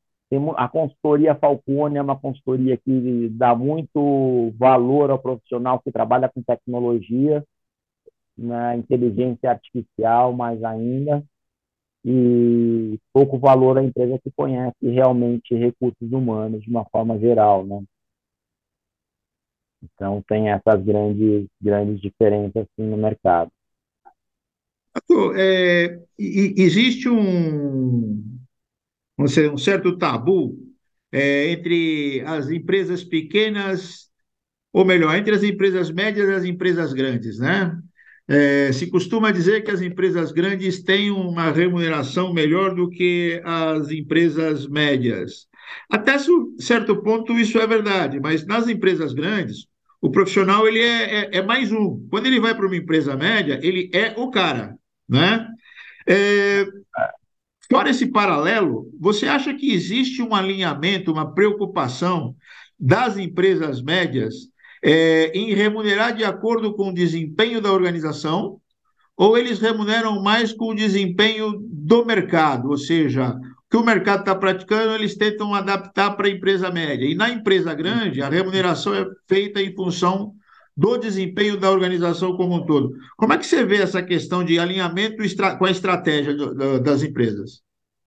A 0.55 0.69
consultoria 0.69 1.35
Falcone 1.35 1.97
é 1.97 2.01
uma 2.01 2.17
consultoria 2.17 2.77
que 2.77 3.29
dá 3.31 3.53
muito 3.53 4.53
valor 4.57 5.11
ao 5.11 5.19
profissional 5.19 5.79
que 5.79 5.91
trabalha 5.91 6.29
com 6.29 6.41
tecnologia, 6.41 7.43
na 8.37 8.77
inteligência 8.77 9.51
artificial 9.51 10.31
mais 10.31 10.63
ainda, 10.63 11.21
e 12.05 12.97
pouco 13.13 13.37
valor 13.37 13.77
à 13.77 13.83
empresa 13.83 14.19
que 14.23 14.31
conhece 14.31 14.77
realmente 14.81 15.53
recursos 15.53 16.11
humanos 16.11 16.63
de 16.63 16.69
uma 16.69 16.85
forma 16.85 17.19
geral, 17.19 17.65
né? 17.65 17.83
Então 19.83 20.23
tem 20.27 20.49
essas 20.49 20.81
grandes 20.83 21.47
grandes 21.61 21.99
diferenças 21.99 22.55
assim, 22.63 22.89
no 22.89 22.97
mercado. 22.97 23.51
É, 25.35 25.99
existe 26.17 27.09
um, 27.09 28.40
um 29.21 29.57
certo 29.57 29.97
tabu 29.97 30.57
é, 31.11 31.51
entre 31.51 32.23
as 32.25 32.49
empresas 32.49 33.03
pequenas, 33.03 34.09
ou 34.71 34.85
melhor, 34.85 35.15
entre 35.15 35.35
as 35.35 35.43
empresas 35.43 35.91
médias 35.91 36.29
e 36.29 36.33
as 36.33 36.45
empresas 36.45 36.93
grandes, 36.93 37.37
né? 37.39 37.77
É, 38.27 38.71
se 38.71 38.89
costuma 38.89 39.31
dizer 39.31 39.61
que 39.63 39.71
as 39.71 39.81
empresas 39.81 40.31
grandes 40.31 40.83
têm 40.83 41.11
uma 41.11 41.51
remuneração 41.51 42.33
melhor 42.33 42.73
do 42.73 42.89
que 42.89 43.41
as 43.43 43.91
empresas 43.91 44.67
médias. 44.67 45.47
Até 45.89 46.17
certo 46.59 47.01
ponto 47.01 47.37
isso 47.37 47.57
é 47.59 47.67
verdade, 47.67 48.19
mas 48.19 48.45
nas 48.45 48.69
empresas 48.69 49.13
grandes, 49.13 49.67
o 50.01 50.09
profissional 50.09 50.67
ele 50.67 50.79
é, 50.79 51.15
é, 51.15 51.37
é 51.37 51.41
mais 51.41 51.71
um. 51.71 52.07
Quando 52.09 52.25
ele 52.25 52.39
vai 52.39 52.55
para 52.55 52.65
uma 52.65 52.75
empresa 52.75 53.15
média, 53.15 53.59
ele 53.61 53.89
é 53.93 54.13
o 54.17 54.31
cara. 54.31 54.77
Né? 55.09 55.47
É, 56.07 56.65
fora 57.71 57.89
esse 57.89 58.05
paralelo, 58.07 58.91
você 58.99 59.27
acha 59.27 59.53
que 59.53 59.71
existe 59.71 60.21
um 60.21 60.35
alinhamento, 60.35 61.09
uma 61.09 61.33
preocupação 61.33 62.35
das 62.77 63.17
empresas 63.17 63.81
médias 63.81 64.49
é, 64.83 65.31
em 65.33 65.53
remunerar 65.53 66.13
de 66.13 66.25
acordo 66.25 66.73
com 66.73 66.89
o 66.89 66.93
desempenho 66.93 67.61
da 67.61 67.71
organização, 67.71 68.59
ou 69.15 69.37
eles 69.37 69.59
remuneram 69.59 70.21
mais 70.21 70.51
com 70.51 70.71
o 70.71 70.75
desempenho 70.75 71.53
do 71.61 72.03
mercado, 72.03 72.69
ou 72.69 72.77
seja, 72.77 73.29
o 73.29 73.69
que 73.69 73.77
o 73.77 73.85
mercado 73.85 74.21
está 74.21 74.35
praticando, 74.35 74.93
eles 74.93 75.15
tentam 75.15 75.53
adaptar 75.53 76.11
para 76.17 76.27
a 76.27 76.31
empresa 76.31 76.69
média. 76.69 77.05
E 77.05 77.15
na 77.15 77.29
empresa 77.29 77.73
grande, 77.73 78.21
a 78.21 78.27
remuneração 78.27 78.93
é 78.93 79.05
feita 79.29 79.61
em 79.61 79.73
função 79.73 80.33
do 80.75 80.97
desempenho 80.97 81.59
da 81.59 81.69
organização 81.69 82.35
como 82.35 82.55
um 82.55 82.65
todo. 82.65 82.93
Como 83.17 83.33
é 83.33 83.37
que 83.37 83.45
você 83.45 83.63
vê 83.65 83.81
essa 83.81 84.01
questão 84.01 84.43
de 84.43 84.59
alinhamento 84.59 85.17
com 85.57 85.65
a 85.65 85.71
estratégia 85.71 86.35
do, 86.35 86.53
do, 86.53 86.79
das 86.79 87.03
empresas? 87.03 87.61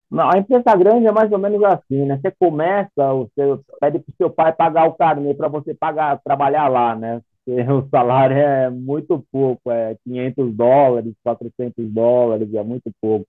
Não, 0.10 0.29
a 0.29 0.38
empresa 0.38 0.75
grande 0.75 1.08
é 1.08 1.12
mais 1.12 1.32
ou 1.32 1.39
menos 1.39 1.63
assim, 1.63 2.05
né? 2.05 2.20
Você 2.22 2.32
começa, 2.39 3.13
você 3.13 3.60
pede 3.82 4.00
para 4.00 4.12
o 4.12 4.15
seu 4.15 4.29
pai 4.29 4.53
pagar 4.53 4.86
o 4.88 4.93
carnê 4.93 5.34
para 5.34 5.48
você 5.48 5.74
pagar, 5.74 6.22
trabalhar 6.24 6.67
lá, 6.67 6.96
né? 6.96 7.22
O 7.46 7.89
salário 7.89 8.38
é 8.38 8.70
muito 8.70 9.25
pouco, 9.29 9.70
é 9.70 9.98
500 10.05 10.53
dólares, 10.55 11.13
400 11.24 11.91
dólares, 11.91 12.53
é 12.53 12.63
muito 12.63 12.89
pouco. 13.01 13.25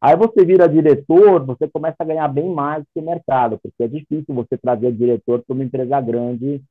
Aí 0.00 0.14
você 0.14 0.44
vira 0.44 0.68
diretor, 0.68 1.42
você 1.44 1.66
começa 1.68 1.96
a 2.00 2.04
ganhar 2.04 2.28
bem 2.28 2.52
mais 2.52 2.84
que 2.92 3.00
o 3.00 3.02
mercado, 3.02 3.58
porque 3.62 3.84
é 3.84 3.88
difícil 3.88 4.34
você 4.34 4.58
trazer 4.58 4.92
diretor 4.92 5.42
para 5.42 5.54
uma 5.54 5.64
empresa 5.64 6.00
grande 6.00 6.62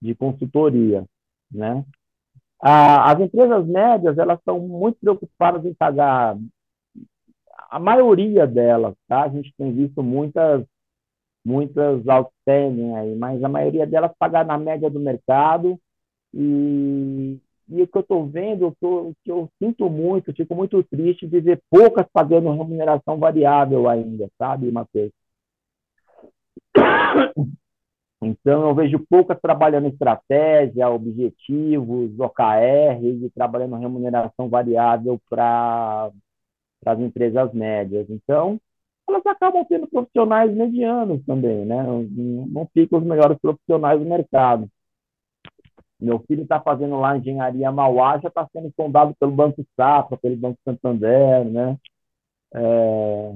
de 0.00 0.14
consultoria 0.14 1.04
né? 1.50 1.84
as 2.60 3.20
empresas 3.20 3.66
médias, 3.66 4.18
elas 4.18 4.38
estão 4.38 4.58
muito 4.58 4.98
preocupadas 5.00 5.64
em 5.64 5.72
pagar, 5.74 6.36
a 7.70 7.78
maioria 7.78 8.46
delas, 8.46 8.94
tá? 9.06 9.24
A 9.24 9.28
gente 9.28 9.52
tem 9.56 9.72
visto 9.72 10.02
muitas, 10.02 10.64
muitas 11.44 12.06
outstanding 12.08 12.94
aí, 12.96 13.14
mas 13.16 13.42
a 13.44 13.48
maioria 13.48 13.86
delas 13.86 14.12
pagar 14.18 14.44
na 14.44 14.58
média 14.58 14.90
do 14.90 14.98
mercado 14.98 15.78
e, 16.34 17.38
e 17.68 17.82
o 17.82 17.86
que 17.86 17.96
eu 17.98 18.02
estou 18.02 18.26
vendo, 18.26 18.76
eu, 18.80 19.12
que 19.24 19.30
eu 19.30 19.48
sinto 19.62 19.88
muito, 19.90 20.32
fico 20.34 20.54
muito 20.54 20.82
triste 20.84 21.26
de 21.26 21.40
ver 21.40 21.62
poucas 21.70 22.06
pagando 22.12 22.50
remuneração 22.50 23.18
variável 23.18 23.88
ainda, 23.88 24.28
sabe, 24.38 24.70
Matheus? 24.72 25.12
Então, 28.20 28.68
eu 28.68 28.74
vejo 28.74 28.98
poucas 29.08 29.40
trabalhando 29.40 29.88
estratégia, 29.88 30.88
objetivos, 30.90 32.18
OKRs 32.18 33.24
e 33.24 33.30
trabalhando 33.30 33.76
remuneração 33.76 34.48
variável 34.48 35.20
para 35.30 36.10
as 36.84 36.98
empresas 36.98 37.52
médias. 37.52 38.08
Então, 38.10 38.60
elas 39.08 39.24
acabam 39.26 39.64
tendo 39.68 39.86
profissionais 39.88 40.52
medianos 40.54 41.24
também, 41.24 41.64
né? 41.64 41.82
Não, 41.82 42.68
ficam 42.74 42.98
os 42.98 43.04
melhores 43.06 43.38
profissionais 43.38 44.00
do 44.00 44.06
mercado. 44.06 44.68
Meu 46.00 46.20
filho 46.20 46.42
está 46.42 46.60
fazendo 46.60 46.96
lá 46.98 47.16
engenharia 47.16 47.72
Mauá, 47.72 48.18
já 48.18 48.28
está 48.28 48.48
sendo 48.52 48.72
sondado 48.76 49.14
pelo 49.18 49.32
Banco 49.32 49.64
Safra, 49.76 50.16
pelo 50.16 50.36
Banco 50.36 50.58
Santander, 50.64 51.44
né? 51.44 51.76
É, 52.54 53.34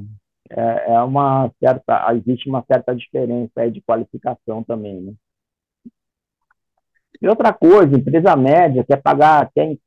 é, 0.56 0.92
é 0.92 1.02
uma 1.02 1.50
certa, 1.60 2.14
existe 2.14 2.48
uma 2.48 2.64
certa 2.66 2.94
diferença 2.94 3.70
de 3.70 3.80
qualificação 3.82 4.62
também, 4.62 5.00
né? 5.00 5.14
E 7.20 7.28
outra 7.28 7.52
coisa, 7.52 7.96
empresa 7.96 8.34
média 8.36 8.84
quer 8.84 9.00
pagar, 9.00 9.50
quer, 9.54 9.78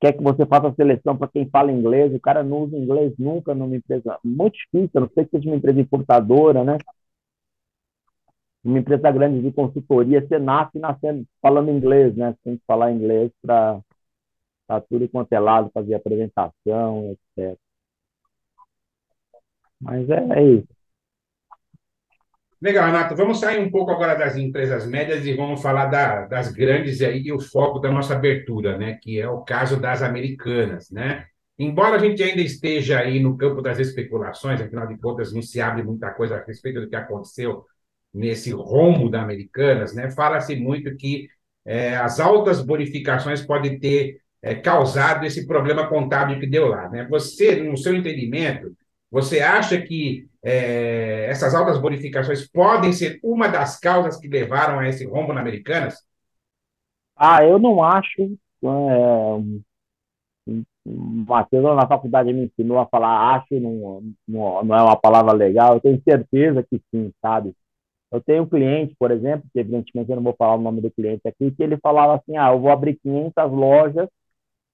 quer 0.00 0.12
que 0.12 0.22
você 0.22 0.44
faça 0.46 0.68
a 0.68 0.74
seleção 0.74 1.16
para 1.16 1.28
quem 1.28 1.48
fala 1.48 1.72
inglês, 1.72 2.14
o 2.14 2.20
cara 2.20 2.42
não 2.42 2.64
usa 2.64 2.76
inglês 2.76 3.14
nunca 3.18 3.54
numa 3.54 3.76
empresa. 3.76 4.18
Muito 4.24 4.54
difícil, 4.58 5.00
não 5.00 5.08
sei 5.14 5.24
que 5.24 5.30
seja 5.30 5.48
uma 5.48 5.56
empresa 5.56 5.80
importadora, 5.80 6.62
né? 6.64 6.76
Uma 8.64 8.78
empresa 8.78 9.10
grande 9.10 9.40
de 9.42 9.52
consultoria, 9.52 10.20
você 10.20 10.38
nasce 10.38 10.78
nascendo 10.78 11.24
falando 11.40 11.70
inglês, 11.70 12.14
né? 12.16 12.32
Você 12.32 12.38
tem 12.44 12.56
que 12.56 12.64
falar 12.66 12.92
inglês 12.92 13.30
para 13.40 13.80
tudo 14.88 15.08
quanto 15.08 15.32
é 15.32 15.40
lado, 15.40 15.70
fazer 15.72 15.94
apresentação, 15.94 17.16
etc. 17.36 17.61
Mas 19.82 20.08
é, 20.08 20.24
é 20.30 20.44
isso. 20.44 20.68
Legal, 22.60 22.86
Renato. 22.86 23.16
Vamos 23.16 23.40
sair 23.40 23.58
um 23.58 23.70
pouco 23.72 23.90
agora 23.90 24.14
das 24.14 24.36
empresas 24.36 24.86
médias 24.86 25.26
e 25.26 25.34
vamos 25.34 25.60
falar 25.60 25.86
da, 25.86 26.26
das 26.26 26.52
grandes 26.52 27.02
aí 27.02 27.22
e 27.22 27.32
o 27.32 27.40
foco 27.40 27.80
da 27.80 27.90
nossa 27.90 28.14
abertura, 28.14 28.78
né? 28.78 28.98
Que 29.02 29.20
é 29.20 29.28
o 29.28 29.40
caso 29.40 29.80
das 29.80 30.00
americanas, 30.00 30.88
né? 30.88 31.26
Embora 31.58 31.96
a 31.96 31.98
gente 31.98 32.22
ainda 32.22 32.40
esteja 32.40 33.00
aí 33.00 33.18
no 33.18 33.36
campo 33.36 33.60
das 33.60 33.80
especulações, 33.80 34.60
afinal 34.60 34.86
de 34.86 34.96
contas 34.96 35.32
não 35.32 35.42
se 35.42 35.60
abre 35.60 35.82
muita 35.82 36.10
coisa 36.12 36.36
a 36.36 36.44
respeito 36.44 36.80
do 36.80 36.88
que 36.88 36.94
aconteceu 36.94 37.64
nesse 38.14 38.52
rombo 38.52 39.10
da 39.10 39.22
Americanas, 39.22 39.92
né? 39.92 40.08
Fala-se 40.12 40.54
muito 40.54 40.94
que 40.96 41.28
é, 41.64 41.96
as 41.96 42.20
altas 42.20 42.62
bonificações 42.62 43.42
podem 43.42 43.78
ter 43.80 44.20
é, 44.40 44.54
causado 44.54 45.26
esse 45.26 45.46
problema 45.48 45.88
contábil 45.88 46.38
que 46.38 46.46
deu 46.46 46.68
lá, 46.68 46.88
né? 46.88 47.06
Você, 47.10 47.56
no 47.56 47.76
seu 47.76 47.94
entendimento, 47.94 48.76
você 49.12 49.40
acha 49.40 49.78
que 49.78 50.26
é, 50.42 51.26
essas 51.28 51.54
altas 51.54 51.78
bonificações 51.78 52.48
podem 52.48 52.94
ser 52.94 53.20
uma 53.22 53.46
das 53.46 53.78
causas 53.78 54.16
que 54.16 54.26
levaram 54.26 54.78
a 54.78 54.88
esse 54.88 55.04
rombo 55.04 55.34
na 55.34 55.42
Americanas? 55.42 55.98
Ah, 57.14 57.44
eu 57.44 57.58
não 57.58 57.84
acho. 57.84 58.22
É, 58.64 60.56
Matheus 60.86 61.76
na 61.76 61.86
faculdade 61.86 62.32
me 62.32 62.46
ensinou 62.46 62.78
a 62.78 62.86
falar 62.86 63.36
acho, 63.36 63.60
não, 63.60 64.02
não, 64.26 64.64
não 64.64 64.74
é 64.74 64.82
uma 64.82 64.96
palavra 64.96 65.32
legal. 65.34 65.74
Eu 65.74 65.80
tenho 65.80 66.02
certeza 66.02 66.62
que 66.62 66.80
sim, 66.90 67.12
sabe? 67.20 67.54
Eu 68.10 68.20
tenho 68.22 68.44
um 68.44 68.48
cliente, 68.48 68.96
por 68.98 69.10
exemplo, 69.10 69.46
que 69.52 69.60
evidentemente 69.60 70.08
eu 70.08 70.16
não 70.16 70.22
vou 70.22 70.34
falar 70.38 70.54
o 70.54 70.60
nome 70.62 70.80
do 70.80 70.90
cliente 70.90 71.28
aqui, 71.28 71.50
que 71.50 71.62
ele 71.62 71.76
falava 71.76 72.14
assim: 72.14 72.38
ah, 72.38 72.50
eu 72.50 72.60
vou 72.60 72.70
abrir 72.70 72.98
500 73.02 73.52
lojas 73.52 74.08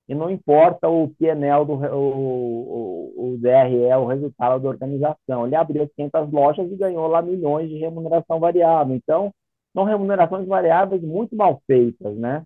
e 0.08 0.14
não 0.14 0.30
importa 0.30 0.88
o 0.88 1.08
PNL 1.18 1.66
do 1.66 1.74
o, 1.74 3.12
o, 3.16 3.34
o 3.34 3.38
DRE, 3.38 3.94
o 3.98 4.06
resultado 4.06 4.62
da 4.62 4.68
organização. 4.68 5.46
Ele 5.46 5.54
abriu 5.54 5.88
500 5.94 6.32
lojas 6.32 6.72
e 6.72 6.76
ganhou 6.76 7.06
lá 7.08 7.20
milhões 7.20 7.68
de 7.68 7.76
remuneração 7.76 8.40
variável. 8.40 8.96
Então, 8.96 9.32
são 9.74 9.84
remunerações 9.84 10.46
variáveis 10.46 11.02
muito 11.02 11.36
mal 11.36 11.62
feitas, 11.66 12.16
né? 12.16 12.42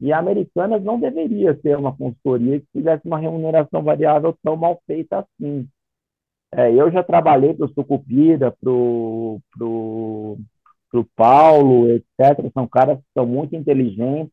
E 0.00 0.12
a 0.12 0.18
Americanas 0.18 0.82
não 0.82 0.98
deveria 0.98 1.58
ser 1.60 1.76
uma 1.76 1.94
consultoria 1.96 2.60
que 2.60 2.66
tivesse 2.72 3.06
uma 3.06 3.18
remuneração 3.18 3.82
variável 3.82 4.34
tão 4.42 4.56
mal 4.56 4.80
feita 4.86 5.18
assim. 5.18 5.68
É, 6.52 6.72
eu 6.72 6.90
já 6.90 7.02
trabalhei 7.02 7.54
para 7.54 7.66
o 7.66 7.72
Sucupira, 7.74 8.52
para 8.52 8.70
o 8.70 9.40
Paulo, 11.14 11.90
etc. 11.90 12.50
São 12.54 12.66
caras 12.66 12.98
que 12.98 13.04
são 13.14 13.26
muito 13.26 13.54
inteligentes, 13.54 14.32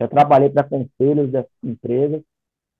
já 0.00 0.08
trabalhei 0.08 0.48
para 0.48 0.64
conselhos 0.64 1.30
dessas 1.30 1.50
empresas 1.62 2.22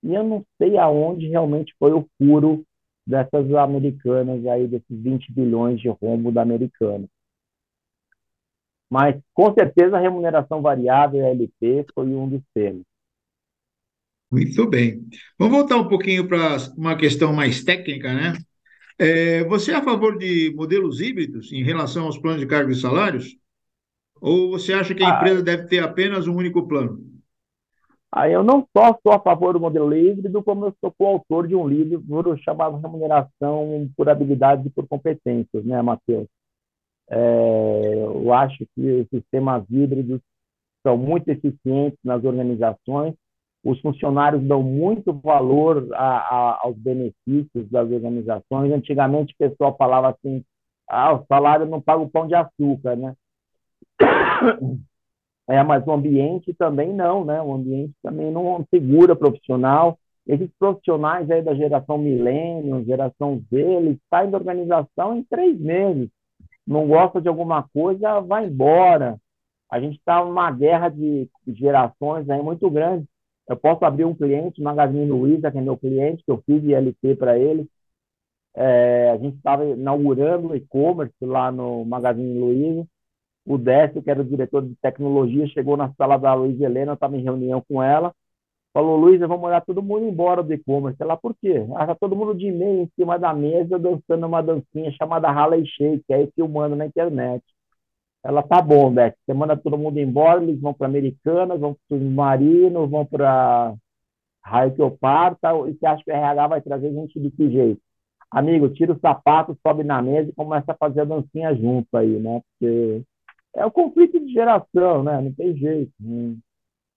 e 0.03 0.13
eu 0.13 0.23
não 0.23 0.43
sei 0.57 0.77
aonde 0.77 1.27
realmente 1.27 1.75
foi 1.77 1.93
o 1.93 2.07
furo 2.17 2.65
dessas 3.05 3.53
americanas 3.53 4.45
aí, 4.45 4.67
desses 4.67 4.85
20 4.89 5.31
bilhões 5.31 5.79
de 5.79 5.89
rombo 5.89 6.31
da 6.31 6.41
americana. 6.41 7.07
Mas, 8.89 9.15
com 9.33 9.53
certeza, 9.53 9.97
a 9.97 10.01
remuneração 10.01 10.61
variável, 10.61 11.25
a 11.25 11.29
LP, 11.29 11.85
foi 11.93 12.07
um 12.07 12.27
dos 12.27 12.41
temas. 12.53 12.83
Muito 14.29 14.67
bem. 14.67 15.07
Vamos 15.37 15.57
voltar 15.57 15.77
um 15.77 15.87
pouquinho 15.87 16.27
para 16.27 16.57
uma 16.77 16.95
questão 16.97 17.33
mais 17.33 17.63
técnica, 17.63 18.13
né? 18.13 18.33
É, 18.97 19.43
você 19.45 19.71
é 19.71 19.75
a 19.75 19.83
favor 19.83 20.17
de 20.17 20.53
modelos 20.55 21.01
híbridos 21.01 21.51
em 21.51 21.63
relação 21.63 22.05
aos 22.05 22.17
planos 22.17 22.41
de 22.41 22.47
cargos 22.47 22.77
e 22.77 22.81
salários? 22.81 23.37
Ou 24.21 24.51
você 24.51 24.71
acha 24.71 24.93
que 24.93 25.03
a 25.03 25.11
ah, 25.11 25.17
empresa 25.17 25.41
deve 25.41 25.67
ter 25.67 25.83
apenas 25.83 26.27
um 26.27 26.35
único 26.35 26.67
plano? 26.67 27.03
Aí 28.11 28.31
eu 28.31 28.43
não 28.43 28.67
só 28.75 28.97
sou 29.01 29.13
a 29.13 29.19
favor 29.19 29.53
do 29.53 29.59
modelo 29.59 29.95
híbrido, 29.95 30.43
como 30.43 30.65
eu 30.65 30.75
sou 30.79 30.93
coautor 30.95 31.47
de 31.47 31.55
um 31.55 31.67
livro 31.67 32.37
chamado 32.43 32.77
Remuneração 32.77 33.89
por 33.97 34.07
Habilidades 34.07 34.65
e 34.65 34.69
por 34.69 34.87
Competências, 34.87 35.65
né, 35.65 35.81
Matheus? 35.81 36.27
É, 37.09 37.93
eu 37.95 38.31
acho 38.33 38.65
que 38.75 39.01
os 39.01 39.07
sistemas 39.09 39.63
híbridos 39.69 40.21
são 40.85 40.97
muito 40.97 41.29
eficientes 41.29 41.97
nas 42.03 42.23
organizações, 42.23 43.15
os 43.63 43.79
funcionários 43.81 44.43
dão 44.43 44.61
muito 44.61 45.13
valor 45.13 45.87
a, 45.93 46.17
a, 46.17 46.59
aos 46.63 46.75
benefícios 46.77 47.69
das 47.69 47.89
organizações. 47.89 48.71
Antigamente 48.71 49.33
o 49.33 49.37
pessoal 49.37 49.75
falava 49.77 50.09
assim, 50.09 50.43
ah, 50.87 51.13
o 51.13 51.25
salário 51.27 51.65
não 51.65 51.81
paga 51.81 52.01
o 52.01 52.09
pão 52.09 52.27
de 52.27 52.35
açúcar, 52.35 52.95
né? 52.95 53.13
É, 55.49 55.61
mas 55.63 55.85
o 55.85 55.91
ambiente 55.91 56.53
também 56.53 56.93
não, 56.93 57.25
né? 57.25 57.41
O 57.41 57.53
ambiente 57.53 57.93
também 58.01 58.31
não 58.31 58.65
segura 58.69 59.15
profissional. 59.15 59.97
Esses 60.25 60.49
profissionais 60.57 61.29
aí 61.29 61.41
da 61.41 61.53
geração 61.53 61.97
milênio, 61.97 62.85
geração 62.85 63.41
Z, 63.49 63.59
eles 63.59 63.97
saem 64.09 64.29
da 64.29 64.37
organização 64.37 65.17
em 65.17 65.23
três 65.23 65.59
meses. 65.59 66.09
Não 66.65 66.87
gosta 66.87 67.19
de 67.19 67.27
alguma 67.27 67.67
coisa, 67.73 68.21
vai 68.21 68.45
embora. 68.45 69.17
A 69.69 69.79
gente 69.79 69.97
está 69.97 70.23
numa 70.23 70.51
guerra 70.51 70.89
de 70.89 71.29
gerações 71.47 72.29
aí 72.29 72.41
muito 72.41 72.69
grande. 72.69 73.05
Eu 73.49 73.57
posso 73.57 73.83
abrir 73.83 74.05
um 74.05 74.15
cliente, 74.15 74.61
Magazine 74.61 75.05
Luiza, 75.09 75.51
que 75.51 75.57
é 75.57 75.61
meu 75.61 75.75
cliente, 75.75 76.23
que 76.23 76.31
eu 76.31 76.41
fiz 76.45 76.63
ILT 76.63 77.15
para 77.17 77.37
ele. 77.37 77.67
É, 78.55 79.11
a 79.11 79.17
gente 79.17 79.37
estava 79.37 79.65
inaugurando 79.65 80.49
o 80.49 80.55
e-commerce 80.55 81.13
lá 81.21 81.51
no 81.51 81.83
Magazine 81.83 82.39
Luiza 82.39 82.87
o 83.45 83.57
Décio, 83.57 84.01
que 84.01 84.09
era 84.11 84.21
o 84.21 84.25
diretor 84.25 84.63
de 84.63 84.75
tecnologia, 84.81 85.47
chegou 85.47 85.77
na 85.77 85.93
sala 85.93 86.17
da 86.17 86.33
Luiz 86.33 86.59
Helena, 86.59 86.91
eu 86.91 86.95
estava 86.95 87.17
em 87.17 87.23
reunião 87.23 87.63
com 87.67 87.81
ela, 87.81 88.13
falou, 88.73 88.97
Luiz, 88.97 89.19
vamos 89.19 89.41
mandar 89.41 89.61
todo 89.61 89.81
mundo 89.81 90.05
embora 90.05 90.43
do 90.43 90.53
e-commerce. 90.53 91.01
Ela, 91.01 91.17
por 91.17 91.35
quê? 91.35 91.65
Ah, 91.75 91.87
tá 91.87 91.95
todo 91.95 92.15
mundo 92.15 92.35
de 92.35 92.47
e-mail 92.47 92.83
em 92.83 92.91
cima 92.95 93.19
da 93.19 93.33
mesa, 93.33 93.79
dançando 93.79 94.25
uma 94.27 94.41
dancinha 94.41 94.91
chamada 94.91 95.29
Harley 95.29 95.65
Shake, 95.65 96.13
aí 96.13 96.31
filmando 96.35 96.75
na 96.75 96.85
internet. 96.85 97.43
Ela, 98.23 98.43
tá 98.43 98.61
bom, 98.61 98.93
Décio, 98.93 99.17
você 99.25 99.33
manda 99.33 99.57
todo 99.57 99.77
mundo 99.77 99.99
embora, 99.99 100.43
eles 100.43 100.59
vão 100.61 100.73
para 100.73 100.87
Americanas, 100.87 101.59
vão 101.59 101.73
para 101.73 101.97
Submarino, 101.97 102.87
vão 102.87 103.05
para 103.05 103.75
Raio 104.43 104.73
que 104.73 104.81
eu 104.81 104.91
parta, 104.91 105.51
e 105.67 105.73
você 105.73 105.85
acha 105.85 106.03
que 106.03 106.11
o 106.11 106.13
RH 106.13 106.47
vai 106.47 106.61
trazer 106.61 106.91
gente 106.93 107.19
de 107.19 107.31
que 107.31 107.49
jeito? 107.51 107.81
Amigo, 108.31 108.69
tira 108.69 108.93
o 108.93 108.99
sapato, 108.99 109.57
sobe 109.65 109.83
na 109.83 110.01
mesa 110.01 110.29
e 110.29 110.33
começa 110.33 110.71
a 110.71 110.77
fazer 110.77 111.01
a 111.01 111.05
dancinha 111.05 111.53
junto 111.55 111.95
aí, 111.97 112.19
né? 112.19 112.41
Porque 112.59 113.03
é 113.55 113.65
o 113.65 113.71
conflito 113.71 114.19
de 114.19 114.31
geração, 114.31 115.03
né? 115.03 115.21
Não 115.21 115.33
tem 115.33 115.55
jeito. 115.55 115.91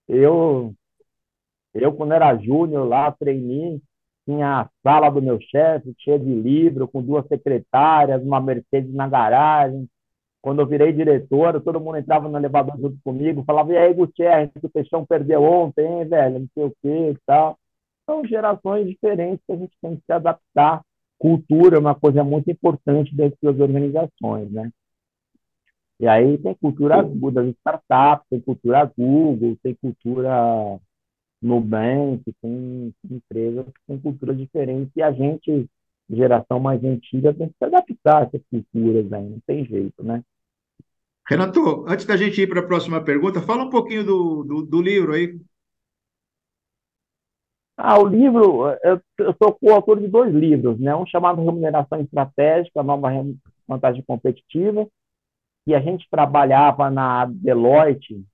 Eu, 0.08 0.74
eu 1.74 1.92
quando 1.92 2.12
era 2.12 2.36
júnior 2.36 2.86
lá, 2.86 3.10
treinei, 3.12 3.80
tinha 4.24 4.62
a 4.62 4.70
sala 4.82 5.10
do 5.10 5.20
meu 5.20 5.38
chefe, 5.40 5.94
cheia 5.98 6.18
de 6.18 6.32
livro, 6.32 6.88
com 6.88 7.02
duas 7.02 7.26
secretárias, 7.26 8.22
uma 8.22 8.40
Mercedes 8.40 8.92
na 8.94 9.08
garagem. 9.08 9.88
Quando 10.40 10.60
eu 10.60 10.66
virei 10.66 10.92
diretor, 10.92 11.60
todo 11.62 11.80
mundo 11.80 11.98
entrava 11.98 12.28
no 12.28 12.36
elevador 12.36 12.78
junto 12.78 12.98
comigo, 13.02 13.44
falava, 13.44 13.72
e 13.72 13.78
aí, 13.78 13.94
Gutierrez, 13.94 14.50
o 14.62 14.68
Peixão 14.68 15.04
perdeu 15.06 15.42
ontem, 15.42 15.86
hein, 15.86 16.06
velho, 16.06 16.40
não 16.40 16.48
sei 16.54 16.64
o 16.64 16.74
quê 16.82 17.10
e 17.12 17.18
tal. 17.26 17.58
São 18.04 18.24
gerações 18.26 18.86
diferentes 18.86 19.42
que 19.46 19.52
a 19.52 19.56
gente 19.56 19.72
tem 19.80 19.96
que 19.96 20.02
se 20.04 20.12
adaptar. 20.12 20.82
Cultura 21.18 21.76
é 21.76 21.80
uma 21.80 21.94
coisa 21.94 22.22
muito 22.22 22.50
importante 22.50 23.14
dentro 23.16 23.38
das 23.42 23.58
organizações, 23.58 24.50
né? 24.50 24.70
E 26.04 26.06
aí 26.06 26.36
tem 26.36 26.54
cultura 26.56 27.02
das 27.02 27.46
startups, 27.56 28.26
tem 28.28 28.38
cultura 28.38 28.84
Google, 28.94 29.56
tem 29.62 29.74
cultura 29.74 30.78
Nubank, 31.40 32.22
tem 32.42 32.94
empresas 33.10 33.64
que 33.64 33.80
têm 33.86 33.98
cultura 33.98 34.34
diferente 34.34 34.92
e 34.94 35.02
a 35.02 35.10
gente, 35.10 35.66
geração 36.10 36.60
mais 36.60 36.84
antiga, 36.84 37.32
tem 37.32 37.48
que 37.48 37.54
se 37.56 37.64
adaptar 37.64 38.18
a 38.18 38.26
essas 38.26 38.42
culturas 38.50 39.10
aí, 39.14 39.30
não 39.30 39.40
tem 39.46 39.64
jeito, 39.64 40.04
né? 40.04 40.22
Renato, 41.26 41.86
antes 41.88 42.04
da 42.04 42.18
gente 42.18 42.38
ir 42.38 42.48
para 42.48 42.60
a 42.60 42.66
próxima 42.66 43.02
pergunta, 43.02 43.40
fala 43.40 43.64
um 43.64 43.70
pouquinho 43.70 44.04
do, 44.04 44.44
do, 44.44 44.62
do 44.62 44.82
livro 44.82 45.14
aí. 45.14 45.40
Ah, 47.78 47.98
o 47.98 48.06
livro, 48.06 48.68
eu, 48.84 49.00
eu 49.20 49.34
sou 49.42 49.54
coautor 49.54 49.98
de 49.98 50.08
dois 50.08 50.34
livros, 50.34 50.78
né? 50.78 50.94
Um 50.94 51.06
chamado 51.06 51.42
Remuneração 51.42 51.98
Estratégica, 52.02 52.82
Nova 52.82 53.08
Vantagem 53.66 54.04
Competitiva, 54.06 54.86
que 55.64 55.74
a 55.74 55.80
gente 55.80 56.08
trabalhava 56.10 56.90
na 56.90 57.26
Deloitte, 57.26 58.24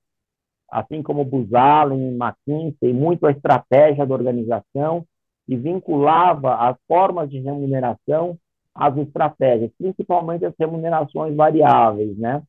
assim 0.71 1.03
como 1.03 1.25
Buzalen, 1.25 2.17
McKinsey, 2.17 2.93
muito 2.93 3.27
a 3.27 3.31
estratégia 3.31 4.07
da 4.07 4.15
organização 4.15 5.05
e 5.49 5.57
vinculava 5.57 6.55
as 6.57 6.77
formas 6.87 7.31
de 7.31 7.41
remuneração 7.41 8.39
às 8.75 8.97
estratégias, 8.97 9.73
principalmente 9.77 10.45
as 10.45 10.55
remunerações 10.59 11.35
variáveis, 11.35 12.17
né? 12.17 12.43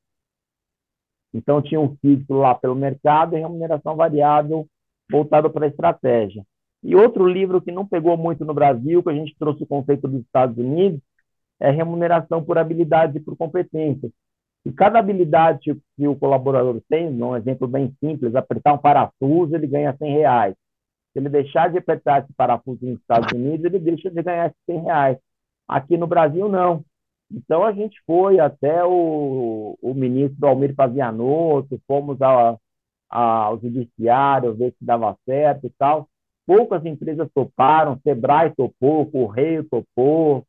Então 1.33 1.61
tinha 1.61 1.79
um 1.79 1.95
fixo 1.97 2.33
lá 2.33 2.53
pelo 2.53 2.75
mercado 2.75 3.35
e 3.35 3.39
remuneração 3.39 3.95
variável 3.95 4.67
voltado 5.09 5.49
para 5.49 5.65
a 5.65 5.69
estratégia. 5.69 6.45
E 6.83 6.95
outro 6.95 7.27
livro 7.27 7.61
que 7.61 7.71
não 7.71 7.87
pegou 7.87 8.17
muito 8.17 8.43
no 8.43 8.53
Brasil, 8.53 9.03
que 9.03 9.09
a 9.09 9.13
gente 9.13 9.35
trouxe 9.37 9.63
o 9.63 9.67
conceito 9.67 10.07
dos 10.07 10.21
Estados 10.21 10.57
Unidos, 10.57 10.99
é 11.59 11.69
remuneração 11.69 12.43
por 12.43 12.57
habilidade 12.57 13.17
e 13.17 13.21
por 13.21 13.37
competência. 13.37 14.09
E 14.65 14.71
cada 14.71 14.99
habilidade 14.99 15.75
que 15.97 16.07
o 16.07 16.15
colaborador 16.15 16.79
tem, 16.87 17.07
um 17.07 17.35
exemplo 17.35 17.67
bem 17.67 17.95
simples, 17.99 18.35
apertar 18.35 18.73
um 18.73 18.77
parafuso, 18.77 19.55
ele 19.55 19.65
ganha 19.65 19.95
100 19.97 20.13
reais. 20.13 20.55
Se 21.11 21.19
ele 21.19 21.29
deixar 21.29 21.69
de 21.69 21.77
apertar 21.77 22.23
esse 22.23 22.33
parafuso 22.33 22.85
nos 22.85 22.99
Estados 22.99 23.31
Unidos, 23.33 23.65
ele 23.65 23.79
deixa 23.79 24.09
de 24.09 24.21
ganhar 24.21 24.53
100 24.65 24.81
reais. 24.83 25.17
Aqui 25.67 25.97
no 25.97 26.07
Brasil, 26.07 26.47
não. 26.47 26.83
Então, 27.31 27.63
a 27.63 27.71
gente 27.71 27.99
foi 28.05 28.39
até 28.39 28.83
o, 28.83 29.77
o 29.81 29.93
ministro 29.93 30.47
Almir 30.47 30.75
Pazianotto, 30.75 31.81
fomos 31.87 32.21
a, 32.21 32.57
a, 33.09 33.19
ao 33.45 33.59
judiciário 33.59 34.53
ver 34.53 34.71
se 34.71 34.85
dava 34.85 35.17
certo 35.25 35.65
e 35.65 35.69
tal. 35.71 36.07
Poucas 36.45 36.85
empresas 36.85 37.29
toparam, 37.33 37.99
Sebrae 38.03 38.53
topou, 38.55 39.09
Correio 39.09 39.63
topou, 39.63 40.45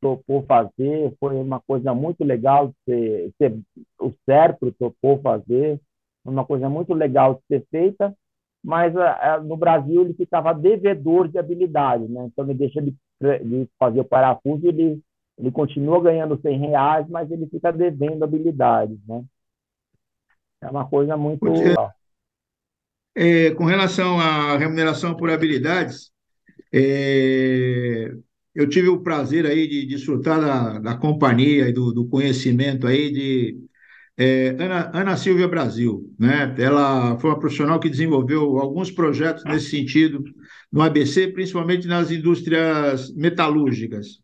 topou 0.00 0.44
fazer, 0.44 1.14
foi 1.20 1.36
uma 1.36 1.60
coisa 1.60 1.94
muito 1.94 2.24
legal 2.24 2.68
de 2.68 2.74
ser, 2.84 3.32
ser 3.38 3.58
o 4.00 4.12
Serpro 4.24 4.72
topou 4.72 5.20
fazer, 5.20 5.80
uma 6.24 6.44
coisa 6.44 6.68
muito 6.68 6.92
legal 6.94 7.34
de 7.34 7.40
ser 7.46 7.66
feita, 7.70 8.14
mas 8.62 8.96
a, 8.96 9.34
a, 9.34 9.40
no 9.40 9.56
Brasil 9.56 10.02
ele 10.02 10.14
ficava 10.14 10.52
devedor 10.52 11.28
de 11.28 11.38
habilidade, 11.38 12.06
né? 12.08 12.26
Então 12.26 12.44
ele 12.44 12.54
deixa 12.54 12.82
de, 12.82 12.94
de 13.20 13.68
fazer 13.78 14.00
o 14.00 14.04
parafuso, 14.04 14.66
ele 14.66 15.00
ele 15.38 15.52
continua 15.52 16.02
ganhando 16.02 16.40
100 16.40 16.58
reais, 16.58 17.08
mas 17.08 17.30
ele 17.30 17.46
fica 17.46 17.72
devendo 17.72 18.24
habilidades, 18.24 18.98
né? 19.06 19.24
É 20.60 20.68
uma 20.68 20.88
coisa 20.88 21.16
muito 21.16 21.46
é, 23.14 23.52
com 23.52 23.64
relação 23.64 24.20
à 24.20 24.56
remuneração 24.56 25.16
por 25.16 25.30
habilidades, 25.30 26.12
é, 26.72 28.12
eu 28.58 28.68
tive 28.68 28.88
o 28.88 28.98
prazer 28.98 29.46
aí 29.46 29.68
de 29.68 29.86
desfrutar 29.86 30.40
da, 30.40 30.78
da 30.80 30.96
companhia 30.96 31.68
e 31.68 31.72
do, 31.72 31.92
do, 31.92 32.08
conhecimento 32.08 32.88
aí 32.88 33.12
de 33.12 33.56
é, 34.16 34.48
Ana, 34.58 34.90
Ana 34.92 35.16
Silvia 35.16 35.46
Brasil, 35.46 36.12
né? 36.18 36.52
Ela 36.58 37.16
foi 37.20 37.30
uma 37.30 37.38
profissional 37.38 37.78
que 37.78 37.88
desenvolveu 37.88 38.58
alguns 38.58 38.90
projetos 38.90 39.44
nesse 39.44 39.70
sentido 39.70 40.24
no 40.72 40.82
ABC, 40.82 41.28
principalmente 41.28 41.86
nas 41.86 42.10
indústrias 42.10 43.14
metalúrgicas. 43.14 44.18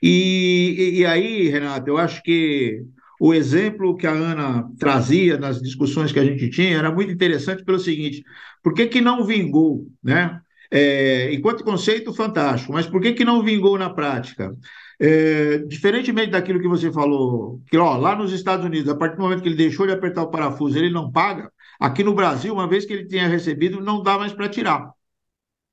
E, 0.00 1.00
e, 1.00 1.04
aí, 1.04 1.48
Renato, 1.48 1.90
eu 1.90 1.98
acho 1.98 2.22
que 2.22 2.84
o 3.20 3.34
exemplo 3.34 3.96
que 3.96 4.06
a 4.06 4.12
Ana 4.12 4.64
trazia 4.78 5.36
nas 5.36 5.60
discussões 5.60 6.12
que 6.12 6.20
a 6.20 6.24
gente 6.24 6.48
tinha 6.50 6.78
era 6.78 6.92
muito 6.92 7.10
interessante 7.10 7.64
pelo 7.64 7.80
seguinte: 7.80 8.22
por 8.62 8.74
que, 8.74 8.86
que 8.86 9.00
não 9.00 9.24
vingou, 9.26 9.88
né? 10.00 10.40
É, 10.74 11.30
enquanto 11.34 11.64
conceito, 11.64 12.14
fantástico, 12.14 12.72
mas 12.72 12.86
por 12.86 13.02
que, 13.02 13.12
que 13.12 13.26
não 13.26 13.42
vingou 13.42 13.76
na 13.76 13.90
prática? 13.90 14.56
É, 14.98 15.58
diferentemente 15.58 16.30
daquilo 16.30 16.60
que 16.60 16.68
você 16.68 16.90
falou, 16.90 17.60
que 17.66 17.76
ó, 17.76 17.94
lá 17.98 18.16
nos 18.16 18.32
Estados 18.32 18.64
Unidos, 18.64 18.88
a 18.88 18.96
partir 18.96 19.16
do 19.16 19.22
momento 19.22 19.42
que 19.42 19.48
ele 19.48 19.54
deixou 19.54 19.86
de 19.86 19.92
apertar 19.92 20.22
o 20.22 20.30
parafuso, 20.30 20.78
ele 20.78 20.88
não 20.88 21.12
paga, 21.12 21.52
aqui 21.78 22.02
no 22.02 22.14
Brasil, 22.14 22.54
uma 22.54 22.66
vez 22.66 22.86
que 22.86 22.94
ele 22.94 23.06
tenha 23.06 23.28
recebido, 23.28 23.82
não 23.82 24.02
dá 24.02 24.16
mais 24.16 24.32
para 24.32 24.48
tirar. 24.48 24.90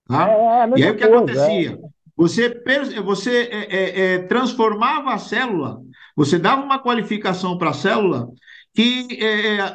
Tá? 0.05 0.29
É, 0.29 0.33
é 0.33 0.79
e 0.79 0.83
aí 0.83 0.91
o 0.91 0.97
que 0.97 1.07
coisa, 1.07 1.15
acontecia? 1.15 1.71
É. 1.71 1.77
Você, 2.17 2.61
você 3.01 3.49
é, 3.51 4.01
é, 4.01 4.17
transformava 4.23 5.13
a 5.13 5.17
célula, 5.17 5.79
você 6.13 6.37
dava 6.37 6.61
uma 6.61 6.77
qualificação 6.77 7.57
para 7.57 7.69
a 7.69 7.73
célula 7.73 8.27
que 8.73 9.07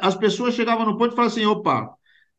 as 0.01 0.15
pessoas 0.15 0.53
chegavam 0.53 0.85
no 0.85 0.97
ponto 0.99 1.13
e 1.13 1.15
falavam 1.15 1.33
assim: 1.33 1.45
opa, 1.47 1.89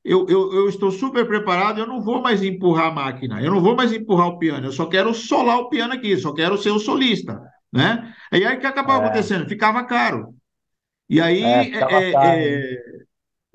eu, 0.07 0.27
eu, 0.29 0.53
eu, 0.55 0.69
estou 0.69 0.91
super 0.91 1.27
preparado, 1.27 1.81
eu 1.81 1.87
não 1.87 2.01
vou 2.01 2.23
mais 2.23 2.43
empurrar 2.43 2.87
a 2.87 2.95
máquina, 2.95 3.43
eu 3.43 3.51
não 3.51 3.61
vou 3.61 3.75
mais 3.75 3.93
empurrar 3.93 4.29
o 4.29 4.39
piano, 4.39 4.67
eu 4.67 4.73
só 4.73 4.87
quero 4.87 5.13
solar 5.13 5.59
o 5.59 5.69
piano 5.69 5.93
aqui, 5.93 6.17
só 6.17 6.33
quero 6.33 6.57
ser 6.57 6.71
o 6.71 6.79
solista. 6.79 7.41
Né? 7.73 8.15
E 8.33 8.45
aí 8.45 8.57
o 8.57 8.61
que 8.61 8.67
acabava 8.67 9.03
é. 9.03 9.07
acontecendo? 9.07 9.49
Ficava 9.49 9.85
caro. 9.85 10.35
E 11.09 11.21
aí 11.21 11.43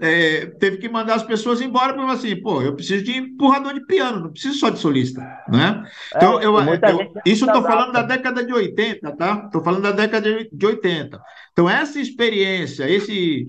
é, 0.02 0.46
teve 0.60 0.78
que 0.78 0.90
mandar 0.90 1.16
as 1.16 1.24
pessoas 1.24 1.62
embora 1.62 1.94
para 1.94 2.12
assim, 2.12 2.36
pô, 2.42 2.62
eu 2.62 2.76
preciso 2.76 3.04
de 3.04 3.18
empurrador 3.18 3.74
de 3.74 3.86
piano, 3.86 4.20
não 4.20 4.32
preciso 4.32 4.58
só 4.58 4.70
de 4.70 4.80
solista, 4.80 5.22
né? 5.48 5.84
Então, 6.16 6.40
é, 6.40 6.46
eu, 6.46 6.58
eu 6.58 7.14
isso 7.26 7.46
estou 7.46 7.62
falando 7.62 7.94
da 7.94 8.02
década 8.02 8.44
de 8.44 8.52
80, 8.52 9.16
tá? 9.16 9.44
Estou 9.46 9.64
falando 9.64 9.84
da 9.84 9.92
década 9.92 10.44
de 10.52 10.66
80. 10.66 11.22
Então, 11.52 11.70
essa 11.70 12.00
experiência, 12.00 12.90
esse 12.90 13.48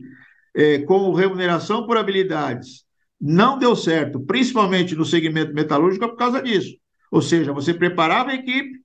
é, 0.55 0.81
com 0.81 1.13
remuneração 1.13 1.87
por 1.87 1.97
habilidades, 1.97 2.85
não 3.23 3.57
deu 3.57 3.77
certo, 3.77 4.19
principalmente 4.19 4.97
no 4.97 5.05
segmento 5.05 5.55
metalúrgico, 5.55 6.09
por 6.09 6.17
causa 6.17 6.43
disso. 6.43 6.77
Ou 7.09 7.23
seja, 7.23 7.53
você 7.53 7.73
preparava 7.73 8.31
a 8.31 8.35
equipe, 8.35 8.81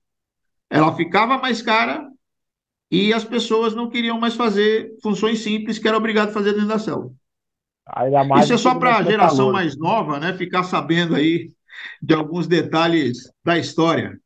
ela 0.70 0.94
ficava 0.94 1.36
mais 1.38 1.60
cara 1.60 2.08
e 2.88 3.12
as 3.12 3.24
pessoas 3.24 3.74
não 3.74 3.90
queriam 3.90 4.20
mais 4.20 4.36
fazer 4.36 4.94
funções 5.02 5.40
simples 5.40 5.80
que 5.80 5.88
era 5.88 5.96
obrigado 5.96 6.28
a 6.28 6.32
fazer 6.32 6.52
dentro 6.52 6.68
da 6.68 6.78
célula. 6.78 7.10
Isso 8.40 8.52
é 8.52 8.58
só 8.58 8.78
para 8.78 8.98
a 8.98 9.02
geração 9.02 9.50
mais 9.50 9.76
nova, 9.76 10.20
né? 10.20 10.32
Ficar 10.34 10.62
sabendo 10.62 11.16
aí 11.16 11.48
de 12.00 12.14
alguns 12.14 12.46
detalhes 12.46 13.32
da 13.44 13.58
história. 13.58 14.16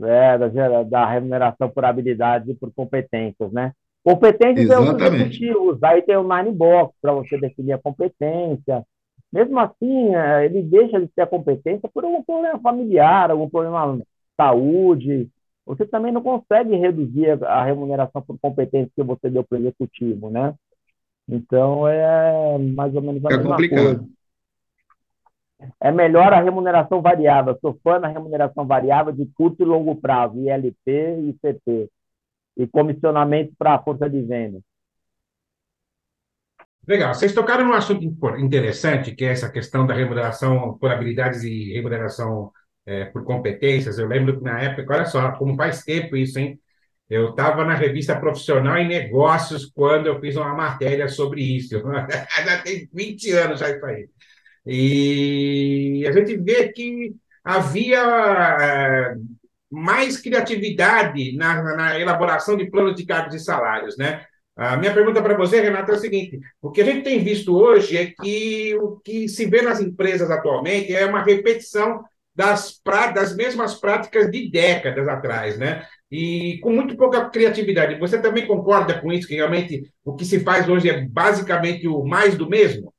É, 0.00 0.38
da, 0.38 0.82
da 0.84 1.10
remuneração 1.10 1.68
por 1.70 1.84
habilidades 1.84 2.48
e 2.48 2.54
por 2.54 2.70
competências, 2.72 3.50
né? 3.50 3.72
Competências 4.04 4.70
é 4.70 4.78
os 4.78 4.88
executivos, 4.88 5.82
aí 5.82 6.00
tem 6.02 6.16
o 6.16 6.22
Nine 6.22 6.52
Box 6.52 6.94
para 7.02 7.12
você 7.12 7.36
definir 7.38 7.72
a 7.72 7.78
competência. 7.78 8.84
Mesmo 9.32 9.58
assim, 9.58 10.14
é, 10.14 10.44
ele 10.44 10.62
deixa 10.62 11.00
de 11.00 11.08
ter 11.08 11.22
a 11.22 11.26
competência 11.26 11.88
por 11.92 12.04
algum 12.04 12.22
problema 12.22 12.58
familiar, 12.58 13.30
algum 13.30 13.48
problema 13.48 13.96
de 13.96 14.04
saúde. 14.36 15.28
Você 15.66 15.84
também 15.84 16.12
não 16.12 16.22
consegue 16.22 16.76
reduzir 16.76 17.44
a 17.44 17.64
remuneração 17.64 18.22
por 18.22 18.38
competência 18.38 18.92
que 18.94 19.02
você 19.02 19.28
deu 19.28 19.44
para 19.44 19.58
o 19.58 19.60
executivo, 19.60 20.30
né? 20.30 20.54
Então 21.28 21.88
é 21.88 22.56
mais 22.58 22.94
ou 22.94 23.02
menos 23.02 23.24
a 23.24 23.32
é 23.32 23.36
mesma 23.36 23.50
complicado. 23.50 23.84
coisa. 23.84 24.08
É 25.80 25.90
melhor 25.90 26.32
a 26.32 26.40
remuneração 26.40 27.00
variável. 27.00 27.58
Sou 27.60 27.78
fã 27.82 27.98
da 27.98 28.08
remuneração 28.08 28.66
variável 28.66 29.12
de 29.12 29.26
curto 29.26 29.62
e 29.62 29.66
longo 29.66 29.96
prazo, 29.96 30.38
ILP 30.38 30.86
e 30.86 31.36
CP. 31.40 31.90
E 32.58 32.66
comissionamento 32.66 33.52
para 33.58 33.74
a 33.74 33.82
força 33.82 34.08
de 34.08 34.22
venda. 34.22 34.60
Legal. 36.86 37.12
Vocês 37.14 37.34
tocaram 37.34 37.64
num 37.64 37.72
assunto 37.72 38.04
interessante, 38.38 39.14
que 39.14 39.24
é 39.24 39.32
essa 39.32 39.50
questão 39.50 39.86
da 39.86 39.94
remuneração 39.94 40.78
por 40.78 40.90
habilidades 40.90 41.42
e 41.42 41.72
remuneração 41.72 42.52
é, 42.86 43.06
por 43.06 43.24
competências. 43.24 43.98
Eu 43.98 44.06
lembro 44.06 44.38
que 44.38 44.44
na 44.44 44.60
época, 44.60 44.94
olha 44.94 45.04
só, 45.06 45.32
como 45.32 45.56
faz 45.56 45.82
tempo 45.82 46.16
isso, 46.16 46.38
hein? 46.38 46.60
Eu 47.08 47.30
estava 47.30 47.64
na 47.64 47.74
revista 47.74 48.18
Profissional 48.18 48.78
em 48.78 48.88
Negócios 48.88 49.66
quando 49.66 50.06
eu 50.06 50.20
fiz 50.20 50.36
uma 50.36 50.54
matéria 50.54 51.08
sobre 51.08 51.42
isso. 51.42 51.80
já 52.44 52.62
tem 52.62 52.88
20 52.92 53.30
anos 53.32 53.60
já 53.60 53.70
isso 53.70 53.84
aí. 53.86 54.08
E 54.64 56.04
a 56.08 56.12
gente 56.12 56.36
vê 56.36 56.68
que 56.72 57.14
havia 57.44 58.00
eh, 58.60 59.14
mais 59.70 60.20
criatividade 60.20 61.36
na, 61.36 61.76
na 61.76 62.00
elaboração 62.00 62.56
de 62.56 62.68
planos 62.68 62.96
de 62.96 63.06
cargos 63.06 63.34
e 63.34 63.40
salários, 63.40 63.96
né? 63.96 64.26
A 64.56 64.76
minha 64.76 64.94
pergunta 64.94 65.22
para 65.22 65.36
você, 65.36 65.60
Renata, 65.60 65.92
é 65.92 65.94
o 65.94 65.98
seguinte: 65.98 66.40
o 66.62 66.70
que 66.70 66.80
a 66.80 66.84
gente 66.84 67.02
tem 67.02 67.22
visto 67.22 67.54
hoje 67.54 67.96
é 67.96 68.06
que 68.06 68.74
o 68.76 68.96
que 68.96 69.28
se 69.28 69.46
vê 69.46 69.62
nas 69.62 69.80
empresas 69.80 70.30
atualmente 70.30 70.94
é 70.94 71.04
uma 71.04 71.22
repetição 71.22 72.02
das, 72.34 72.80
das 73.14 73.36
mesmas 73.36 73.74
práticas 73.74 74.30
de 74.30 74.50
décadas 74.50 75.08
atrás, 75.08 75.58
né? 75.58 75.86
e 76.10 76.58
com 76.62 76.70
muito 76.70 76.96
pouca 76.96 77.28
criatividade. 77.28 77.98
Você 77.98 78.20
também 78.20 78.46
concorda 78.46 79.00
com 79.00 79.12
isso, 79.12 79.26
que 79.26 79.34
realmente 79.34 79.90
o 80.04 80.14
que 80.14 80.24
se 80.24 80.40
faz 80.40 80.68
hoje 80.68 80.88
é 80.88 81.00
basicamente 81.04 81.86
o 81.88 82.04
mais 82.04 82.36
do 82.36 82.48
mesmo? 82.48 82.92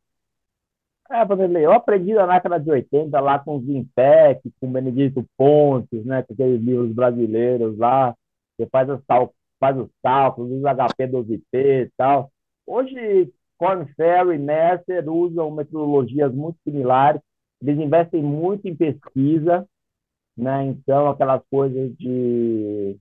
É, 1.09 1.23
Vanderlei, 1.23 1.65
eu 1.65 1.71
aprendi 1.71 2.13
na 2.13 2.25
década 2.25 2.59
de 2.59 2.69
80 2.69 3.17
lá 3.21 3.39
com 3.39 3.55
o 3.55 3.61
Zimpec, 3.61 4.41
com 4.59 4.67
o 4.67 4.71
Benedito 4.71 5.25
Pontes, 5.37 6.03
né, 6.03 6.21
com 6.21 6.33
aqueles 6.33 6.61
livros 6.61 6.91
brasileiros 6.91 7.77
lá, 7.77 8.13
que 8.57 8.65
faz 8.65 8.89
os, 8.89 8.99
faz 9.59 9.77
os 9.77 9.89
cálculos, 10.03 10.51
os 10.51 10.61
HP 10.61 11.07
12P 11.07 11.85
e 11.85 11.91
tal. 11.97 12.31
Hoje, 12.65 13.31
Corn 13.57 13.85
Ferry 13.95 14.35
e 14.35 14.39
Mercer 14.39 15.09
usam 15.09 15.51
metodologias 15.51 16.33
muito 16.33 16.57
similares, 16.63 17.21
eles 17.61 17.79
investem 17.79 18.21
muito 18.21 18.67
em 18.67 18.75
pesquisa, 18.75 19.67
né? 20.37 20.65
Então, 20.65 21.09
aquelas 21.09 21.41
coisas 21.49 21.95
de 21.97 22.95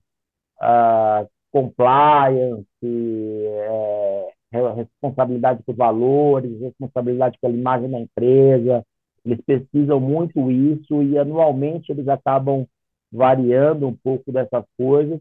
uh, 0.59 1.29
compliance, 1.51 2.65
é, 2.83 4.29
responsabilidade 4.75 5.61
por 5.63 5.75
valores, 5.75 6.59
responsabilidade 6.59 7.37
pela 7.39 7.53
imagem 7.53 7.89
da 7.89 7.99
empresa, 7.99 8.83
eles 9.25 9.41
pesquisam 9.45 9.99
muito 9.99 10.49
isso 10.49 11.03
e 11.03 11.17
anualmente 11.17 11.91
eles 11.91 12.07
acabam 12.07 12.65
variando 13.11 13.87
um 13.87 13.95
pouco 13.95 14.31
dessas 14.31 14.63
coisas. 14.77 15.19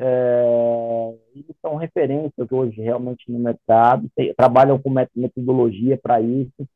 É, 0.00 1.14
e 1.34 1.44
são 1.60 1.74
referências 1.76 2.50
hoje 2.52 2.80
realmente 2.80 3.30
no 3.30 3.38
mercado, 3.38 4.08
tem, 4.14 4.32
trabalham 4.34 4.78
com 4.78 4.90
metodologia 5.14 5.98
para 5.98 6.20
isso. 6.20 6.68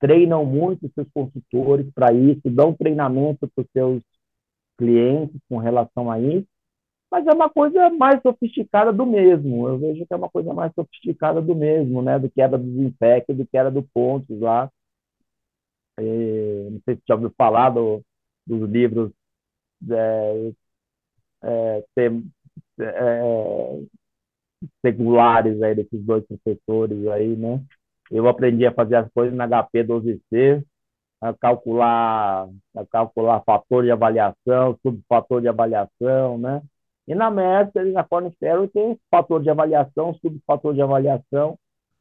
treinam 0.00 0.44
muito 0.46 0.90
seus 0.94 1.08
consultores 1.12 1.86
para 1.94 2.12
isso, 2.12 2.40
dão 2.50 2.74
treinamento 2.74 3.48
para 3.48 3.62
os 3.62 3.70
seus 3.72 4.02
clientes 4.78 5.38
com 5.48 5.58
relação 5.58 6.10
a 6.10 6.18
isso, 6.20 6.46
mas 7.10 7.26
é 7.26 7.32
uma 7.32 7.50
coisa 7.50 7.90
mais 7.90 8.22
sofisticada 8.22 8.92
do 8.92 9.06
mesmo. 9.06 9.68
Eu 9.68 9.78
vejo 9.78 10.06
que 10.06 10.14
é 10.14 10.16
uma 10.16 10.30
coisa 10.30 10.54
mais 10.54 10.72
sofisticada 10.74 11.42
do 11.42 11.54
mesmo, 11.56 12.02
né? 12.02 12.18
Do 12.18 12.30
que 12.30 12.40
era 12.42 12.56
do 12.58 12.64
Zimpec, 12.72 13.32
do 13.34 13.46
que 13.46 13.56
era 13.58 13.70
do 13.70 13.82
Pontes 13.82 14.40
lá. 14.40 14.70
E, 16.00 16.68
não 16.72 16.80
sei 16.84 16.96
se 16.96 17.02
já 17.08 17.14
ouviu 17.14 17.32
falar 17.36 17.70
do, 17.70 18.02
dos 18.46 18.68
livros 18.70 19.12
é, 19.90 20.52
é, 21.42 21.84
é, 22.80 23.80
seculares 24.84 25.60
aí 25.62 25.74
desses 25.74 26.02
dois 26.04 26.24
professores 26.26 27.06
aí, 27.08 27.36
né? 27.36 27.62
Eu 28.10 28.28
aprendi 28.28 28.66
a 28.66 28.72
fazer 28.72 28.96
as 28.96 29.10
coisas 29.12 29.34
na 29.34 29.46
HP 29.46 29.84
12C, 29.84 30.64
a 31.20 31.32
calcular, 31.34 32.48
a 32.76 32.86
calcular 32.86 33.42
fator 33.44 33.84
de 33.84 33.90
avaliação, 33.90 34.78
subfator 34.82 35.40
de 35.40 35.48
avaliação, 35.48 36.38
né? 36.38 36.62
E 37.06 37.14
na 37.14 37.30
e 37.76 37.92
na 37.92 38.04
Corner 38.04 38.32
tem 38.72 38.98
fator 39.10 39.42
de 39.42 39.50
avaliação, 39.50 40.14
subfator 40.14 40.74
de 40.74 40.82
avaliação, 40.82 41.58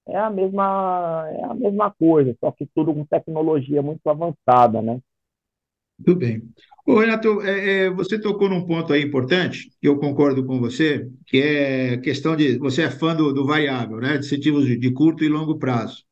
é 0.08 0.18
a 0.18 0.30
mesma 0.30 1.28
é 1.32 1.44
a 1.46 1.54
mesma 1.54 1.92
coisa, 1.92 2.36
só 2.40 2.52
que 2.52 2.66
tudo 2.76 2.94
com 2.94 3.06
tecnologia 3.06 3.82
muito 3.82 4.08
avançada, 4.10 4.82
né? 4.82 5.00
Tudo 6.04 6.20
bem. 6.20 6.42
Ô, 6.86 7.00
Renato, 7.00 7.42
é, 7.42 7.86
é, 7.86 7.90
você 7.90 8.20
tocou 8.20 8.50
num 8.50 8.66
ponto 8.66 8.92
aí 8.92 9.04
importante, 9.04 9.70
que 9.80 9.88
eu 9.88 9.98
concordo 9.98 10.44
com 10.44 10.60
você, 10.60 11.08
que 11.28 11.38
é 11.38 11.98
questão 11.98 12.36
de. 12.36 12.58
Você 12.58 12.84
é 12.84 12.90
fã 12.90 13.16
do, 13.16 13.32
do 13.32 13.46
variável, 13.46 13.98
né? 13.98 14.18
De 14.18 14.26
incentivos 14.26 14.66
de, 14.66 14.76
de 14.78 14.92
curto 14.92 15.24
e 15.24 15.30
longo 15.30 15.60
prazo. 15.60 16.04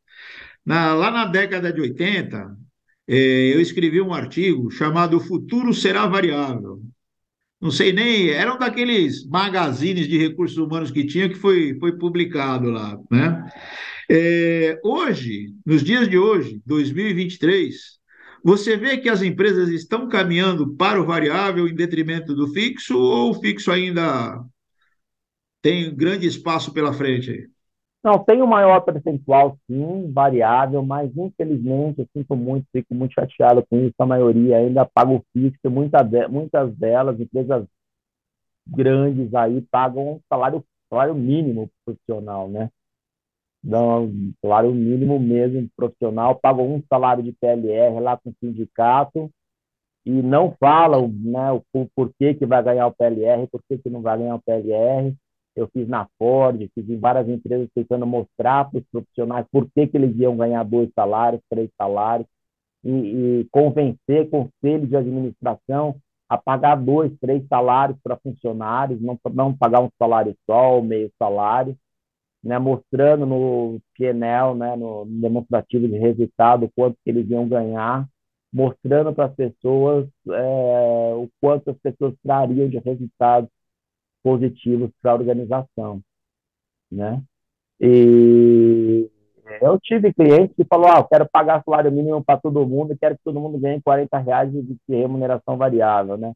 Na, 0.66 0.94
lá 0.94 1.10
na 1.10 1.26
década 1.26 1.72
de 1.74 1.82
80, 1.82 2.56
é, 3.08 3.16
eu 3.56 3.62
escrevi 3.62 4.02
um 4.02 4.14
artigo 4.14 4.70
chamado 4.70 5.18
O 5.18 5.20
Futuro 5.20 5.74
Será 5.74 6.06
Variável. 6.06 6.82
Não 7.60 7.72
sei 7.72 7.92
nem, 7.92 8.30
era 8.30 8.54
um 8.54 8.60
daqueles 8.60 9.26
magazines 9.26 10.08
de 10.08 10.18
recursos 10.18 10.58
humanos 10.58 10.92
que 10.92 11.06
tinha 11.06 11.28
que 11.28 11.36
foi, 11.36 11.76
foi 11.80 11.98
publicado 11.98 12.70
lá, 12.70 13.00
né? 13.10 13.50
É, 14.10 14.80
hoje, 14.84 15.48
nos 15.66 15.84
dias 15.84 16.08
de 16.08 16.18
hoje, 16.18 16.62
2023, 16.66 17.98
você 18.48 18.78
vê 18.78 18.98
que 18.98 19.10
as 19.10 19.22
empresas 19.22 19.68
estão 19.68 20.08
caminhando 20.08 20.74
para 20.78 21.02
o 21.02 21.06
variável 21.06 21.68
em 21.68 21.76
detrimento 21.76 22.34
do 22.34 22.48
fixo 22.48 22.98
ou 22.98 23.32
o 23.32 23.34
fixo 23.34 23.70
ainda 23.70 24.42
tem 25.62 25.94
grande 25.94 26.26
espaço 26.26 26.74
pela 26.74 26.94
frente? 26.94 27.52
Não, 28.02 28.18
tem 28.24 28.42
um 28.42 28.48
maior 28.48 28.80
percentual, 28.80 29.58
sim, 29.70 30.10
variável, 30.14 30.82
mas 30.82 31.12
infelizmente 31.18 32.00
eu 32.00 32.08
sinto 32.16 32.38
muito, 32.38 32.66
fico 32.72 32.96
muito 32.96 33.12
chateado 33.16 33.66
com 33.70 33.82
isso. 33.82 33.96
A 34.00 34.06
maioria 34.06 34.60
ainda 34.60 34.86
paga 34.86 35.12
o 35.12 35.26
fixo, 35.34 35.70
muita 35.70 36.02
de, 36.02 36.26
muitas 36.30 36.74
delas, 36.78 37.20
empresas 37.20 37.66
grandes 38.66 39.34
aí, 39.36 39.62
pagam 39.64 40.22
salário, 40.30 40.64
salário 40.90 41.14
mínimo 41.14 41.70
profissional, 41.84 42.48
né? 42.48 42.70
Dão 43.64 44.06
um 44.06 44.34
salário 44.42 44.74
mínimo 44.74 45.20
mesmo 45.20 45.68
profissional, 45.76 46.36
pagam 46.36 46.76
um 46.76 46.84
salário 46.90 47.24
de 47.24 47.32
PLR 47.34 48.00
lá 48.00 48.18
com 48.18 48.30
o 48.30 48.36
sindicato 48.40 49.30
e 50.06 50.12
não 50.12 50.56
falam 50.60 51.10
né, 51.10 51.52
o, 51.52 51.62
o 51.74 51.88
porquê 51.96 52.34
que 52.34 52.46
vai 52.46 52.64
ganhar 52.64 52.88
o 52.88 52.94
PLR, 52.94 53.48
por 53.48 53.62
que 53.68 53.90
não 53.90 54.02
vai 54.02 54.18
ganhar 54.18 54.36
o 54.36 54.42
PLR. 54.42 55.14
Eu 55.56 55.68
fiz 55.74 55.88
na 55.88 56.08
Ford, 56.20 56.70
fiz 56.74 56.90
em 56.90 57.00
várias 57.00 57.28
empresas 57.28 57.68
tentando 57.74 58.06
mostrar 58.06 58.70
para 58.70 58.80
os 58.80 58.86
profissionais 58.92 59.46
por 59.52 59.68
que, 59.72 59.88
que 59.88 59.98
eles 59.98 60.16
iam 60.18 60.38
ganhar 60.38 60.64
dois 60.64 60.90
salários, 60.94 61.42
três 61.50 61.70
salários, 61.76 62.28
e, 62.84 62.92
e 62.92 63.48
convencer 63.52 64.30
conselhos 64.30 64.88
de 64.88 64.96
administração 64.96 65.96
a 66.30 66.38
pagar 66.38 66.76
dois, 66.76 67.12
três 67.20 67.46
salários 67.48 67.98
para 68.04 68.18
funcionários, 68.18 69.02
não, 69.02 69.20
não 69.34 69.54
pagar 69.54 69.82
um 69.82 69.90
salário 69.98 70.36
só, 70.46 70.76
ou 70.76 70.84
meio 70.84 71.12
salário 71.18 71.76
né, 72.44 72.60
mostrando 72.60 73.26
no 73.26 73.80
PNL, 73.98 74.56
né, 74.56 74.76
no 74.76 75.06
demonstrativo 75.06 75.88
de 75.88 75.98
resultado, 75.98 76.72
quanto 76.76 76.98
que 77.04 77.10
eles 77.10 77.30
iam 77.30 77.48
ganhar, 77.48 78.08
mostrando 78.52 79.14
para 79.14 79.26
as 79.26 79.36
pessoas 79.36 80.08
é, 80.30 81.14
o 81.16 81.30
quanto 81.42 81.72
as 81.72 81.78
pessoas 81.78 82.14
trariam 82.24 82.70
de 82.70 82.78
resultados 82.80 83.50
positivos 84.24 84.92
para 85.02 85.12
a 85.12 85.16
organização, 85.16 86.02
né? 86.92 87.22
E 87.80 89.10
eu 89.62 89.80
tive 89.80 90.14
clientes 90.14 90.56
que 90.56 90.66
falou, 90.66 90.88
ah, 90.88 91.00
eu 91.00 91.04
quero 91.06 91.30
pagar 91.30 91.64
salário 91.64 91.92
mínimo 91.92 92.24
para 92.24 92.40
todo 92.40 92.66
mundo, 92.68 92.98
quero 93.00 93.16
que 93.16 93.24
todo 93.24 93.40
mundo 93.40 93.60
ganhe 93.60 93.82
40 93.82 94.18
reais 94.20 94.52
de 94.52 94.78
remuneração 94.90 95.58
variável, 95.58 96.18
né? 96.18 96.34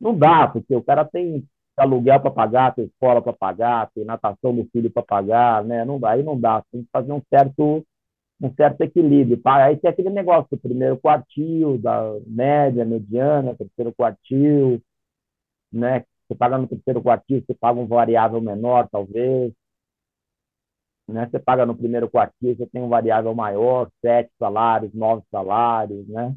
Não 0.00 0.16
dá, 0.16 0.48
porque 0.48 0.74
o 0.74 0.82
cara 0.82 1.04
tem 1.04 1.44
aluguel 1.78 2.20
para 2.20 2.30
pagar, 2.30 2.74
tem 2.74 2.84
escola 2.84 3.22
para 3.22 3.32
pagar, 3.32 3.90
tem 3.94 4.04
natação 4.04 4.54
do 4.54 4.68
filho 4.72 4.90
para 4.90 5.02
pagar, 5.02 5.64
né? 5.64 5.84
Não 5.84 5.98
dá, 5.98 6.10
aí 6.10 6.22
não 6.22 6.38
dá, 6.38 6.62
tem 6.72 6.82
que 6.82 6.88
fazer 6.92 7.12
um 7.12 7.22
certo 7.30 7.84
um 8.40 8.54
certo 8.54 8.80
equilíbrio. 8.82 9.40
Aí 9.44 9.76
tem 9.76 9.90
aquele 9.90 10.10
negócio 10.10 10.46
do 10.50 10.58
primeiro 10.58 10.96
quartil, 10.96 11.76
da 11.78 12.18
média, 12.26 12.84
mediana, 12.84 13.56
terceiro 13.56 13.92
quartil, 13.92 14.80
né? 15.72 16.04
Você 16.28 16.34
paga 16.36 16.58
no 16.58 16.68
terceiro 16.68 17.02
quartil, 17.02 17.42
você 17.44 17.54
paga 17.54 17.80
um 17.80 17.86
variável 17.86 18.40
menor, 18.40 18.88
talvez. 18.90 19.52
Né? 21.08 21.26
Você 21.26 21.38
paga 21.38 21.64
no 21.64 21.74
primeiro 21.74 22.08
quartil, 22.08 22.54
você 22.54 22.66
tem 22.66 22.82
um 22.82 22.88
variável 22.88 23.34
maior, 23.34 23.90
sete 24.02 24.30
salários, 24.38 24.92
nove 24.92 25.22
salários, 25.30 26.06
né? 26.06 26.36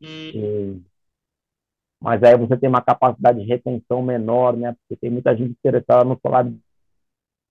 E 0.00 0.80
mas 2.04 2.22
aí 2.22 2.36
você 2.36 2.54
tem 2.54 2.68
uma 2.68 2.82
capacidade 2.82 3.40
de 3.40 3.46
retenção 3.46 4.02
menor, 4.02 4.54
né? 4.54 4.76
Porque 4.78 5.00
tem 5.00 5.10
muita 5.10 5.34
gente 5.34 5.52
interessada 5.52 6.04
no 6.04 6.20
salário. 6.22 6.54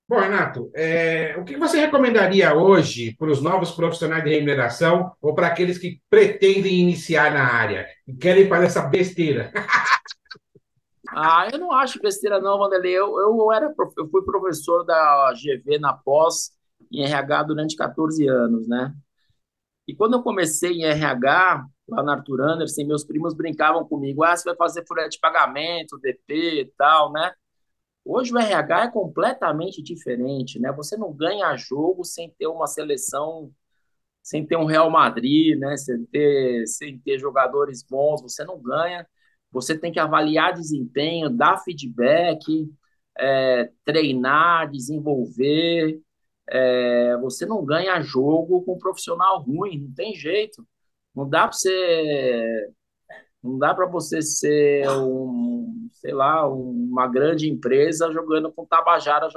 Bom, 0.08 0.20
Renato, 0.20 0.70
é, 0.76 1.36
o 1.40 1.44
que 1.44 1.58
você 1.58 1.80
recomendaria 1.80 2.54
hoje 2.54 3.16
para 3.18 3.32
os 3.32 3.42
novos 3.42 3.72
profissionais 3.72 4.24
de 4.24 4.30
remuneração 4.30 5.12
ou 5.20 5.34
para 5.34 5.48
aqueles 5.48 5.80
que 5.80 6.00
pretendem 6.08 6.82
iniciar 6.82 7.34
na 7.34 7.52
área 7.52 7.88
e 8.08 8.14
querem 8.14 8.48
fazer 8.48 8.68
essa 8.68 8.84
besteira? 8.84 9.52
ah, 11.10 11.48
eu 11.52 11.58
não 11.58 11.72
acho 11.72 12.00
besteira 12.00 12.40
não, 12.40 12.60
Vanderlei. 12.60 12.94
Eu, 12.94 13.20
eu, 13.20 13.52
era, 13.52 13.74
eu 13.98 14.08
fui 14.08 14.24
professor 14.24 14.86
da 14.86 15.34
GV 15.34 15.80
na 15.80 15.94
pós 15.94 16.52
em 16.92 17.04
RH 17.04 17.44
durante 17.44 17.76
14 17.76 18.28
anos, 18.28 18.68
né? 18.68 18.94
E 19.88 19.96
quando 19.96 20.14
eu 20.14 20.22
comecei 20.22 20.74
em 20.74 20.84
RH, 20.84 21.66
lá 21.88 22.04
na 22.04 22.14
Arthur 22.14 22.42
Anderson, 22.42 22.86
meus 22.86 23.04
primos 23.04 23.34
brincavam 23.34 23.86
comigo, 23.88 24.24
ah, 24.24 24.36
você 24.36 24.46
vai 24.46 24.56
fazer 24.56 24.86
folha 24.88 25.08
de 25.10 25.20
pagamento, 25.20 26.00
DP 26.00 26.62
e 26.62 26.66
tal, 26.78 27.12
né? 27.12 27.34
Hoje 28.06 28.34
o 28.34 28.40
RH 28.40 28.86
é 28.86 28.92
completamente 28.92 29.82
diferente, 29.82 30.60
né? 30.60 30.72
Você 30.74 30.98
não 30.98 31.14
ganha 31.14 31.56
jogo 31.58 32.04
sem 32.04 32.30
ter 32.32 32.48
uma 32.48 32.68
seleção, 32.68 33.52
sem 34.22 34.46
ter 34.46 34.58
um 34.58 34.66
Real 34.66 34.90
Madrid, 34.90 35.58
né? 35.60 35.78
Sem 35.78 36.06
ter, 36.08 36.68
sem 36.68 37.00
ter 37.00 37.20
jogadores 37.20 37.84
bons, 37.84 38.22
você 38.22 38.44
não 38.46 38.60
ganha. 38.62 39.08
Você 39.52 39.78
tem 39.78 39.92
que 39.92 40.00
avaliar 40.00 40.54
desempenho, 40.54 41.30
dar 41.30 41.58
feedback, 41.60 42.70
é, 43.18 43.72
treinar, 43.86 44.70
desenvolver. 44.72 46.02
É, 46.50 47.18
você 47.18 47.46
não 47.46 47.64
ganha 47.66 48.02
jogo 48.02 48.64
com 48.64 48.76
um 48.76 48.80
profissional 48.80 49.42
ruim, 49.42 49.80
não 49.80 49.94
tem 49.94 50.16
jeito. 50.16 50.66
Não 51.16 51.28
dá 51.30 51.48
para 51.48 51.54
você 51.58 52.72
não 53.44 53.60
dá 53.60 53.76
para 53.76 53.86
você 53.86 54.22
ser 54.22 54.90
um, 54.90 55.90
sei 55.92 56.14
lá, 56.14 56.48
uma 56.48 57.08
grande 57.08 57.50
empresa 57.50 58.10
jogando 58.12 58.52
com 58.54 58.66
Tabajara 58.66 59.28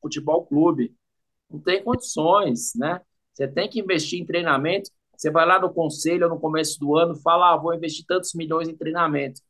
Futebol 0.00 0.46
Clube. 0.46 0.96
Não 1.50 1.60
tem 1.60 1.82
condições, 1.82 2.72
né? 2.74 3.02
Você 3.34 3.46
tem 3.46 3.68
que 3.68 3.78
investir 3.80 4.18
em 4.18 4.24
treinamento. 4.24 4.90
Você 5.14 5.30
vai 5.30 5.44
lá 5.44 5.60
no 5.60 5.72
conselho 5.72 6.28
no 6.28 6.40
começo 6.40 6.80
do 6.80 6.96
ano, 6.96 7.14
fala, 7.16 7.52
ah, 7.52 7.56
vou 7.56 7.74
investir 7.74 8.06
tantos 8.06 8.32
milhões 8.34 8.66
em 8.66 8.76
treinamento. 8.76 9.42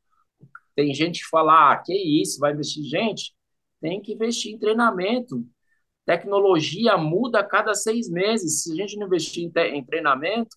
Tem 0.75 0.93
gente 0.93 1.21
que 1.21 1.29
fala, 1.29 1.73
ah, 1.73 1.77
que 1.77 1.95
isso, 1.95 2.41
vai 2.41 2.53
investir? 2.53 2.83
Gente, 2.85 3.33
tem 3.81 4.01
que 4.01 4.13
investir 4.13 4.53
em 4.53 4.59
treinamento. 4.59 5.47
Tecnologia 6.05 6.97
muda 6.97 7.41
a 7.41 7.45
cada 7.45 7.75
seis 7.75 8.11
meses. 8.11 8.65
Se 8.65 8.73
a 8.73 8.75
gente 8.75 8.97
não 8.97 9.07
investir 9.07 9.45
em, 9.45 9.77
em 9.77 9.85
treinamento, 9.85 10.57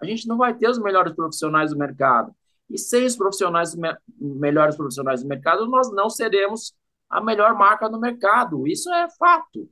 a 0.00 0.06
gente 0.06 0.26
não 0.26 0.36
vai 0.36 0.54
ter 0.54 0.68
os 0.68 0.78
melhores 0.78 1.12
profissionais 1.12 1.70
do 1.70 1.78
mercado. 1.78 2.34
E 2.70 2.78
sem 2.78 3.04
os 3.04 3.16
profissionais, 3.16 3.76
melhores 4.18 4.76
profissionais 4.76 5.22
do 5.22 5.28
mercado, 5.28 5.66
nós 5.66 5.92
não 5.92 6.08
seremos 6.08 6.74
a 7.08 7.20
melhor 7.20 7.54
marca 7.54 7.88
do 7.88 8.00
mercado. 8.00 8.66
Isso 8.66 8.92
é 8.92 9.08
fato. 9.18 9.68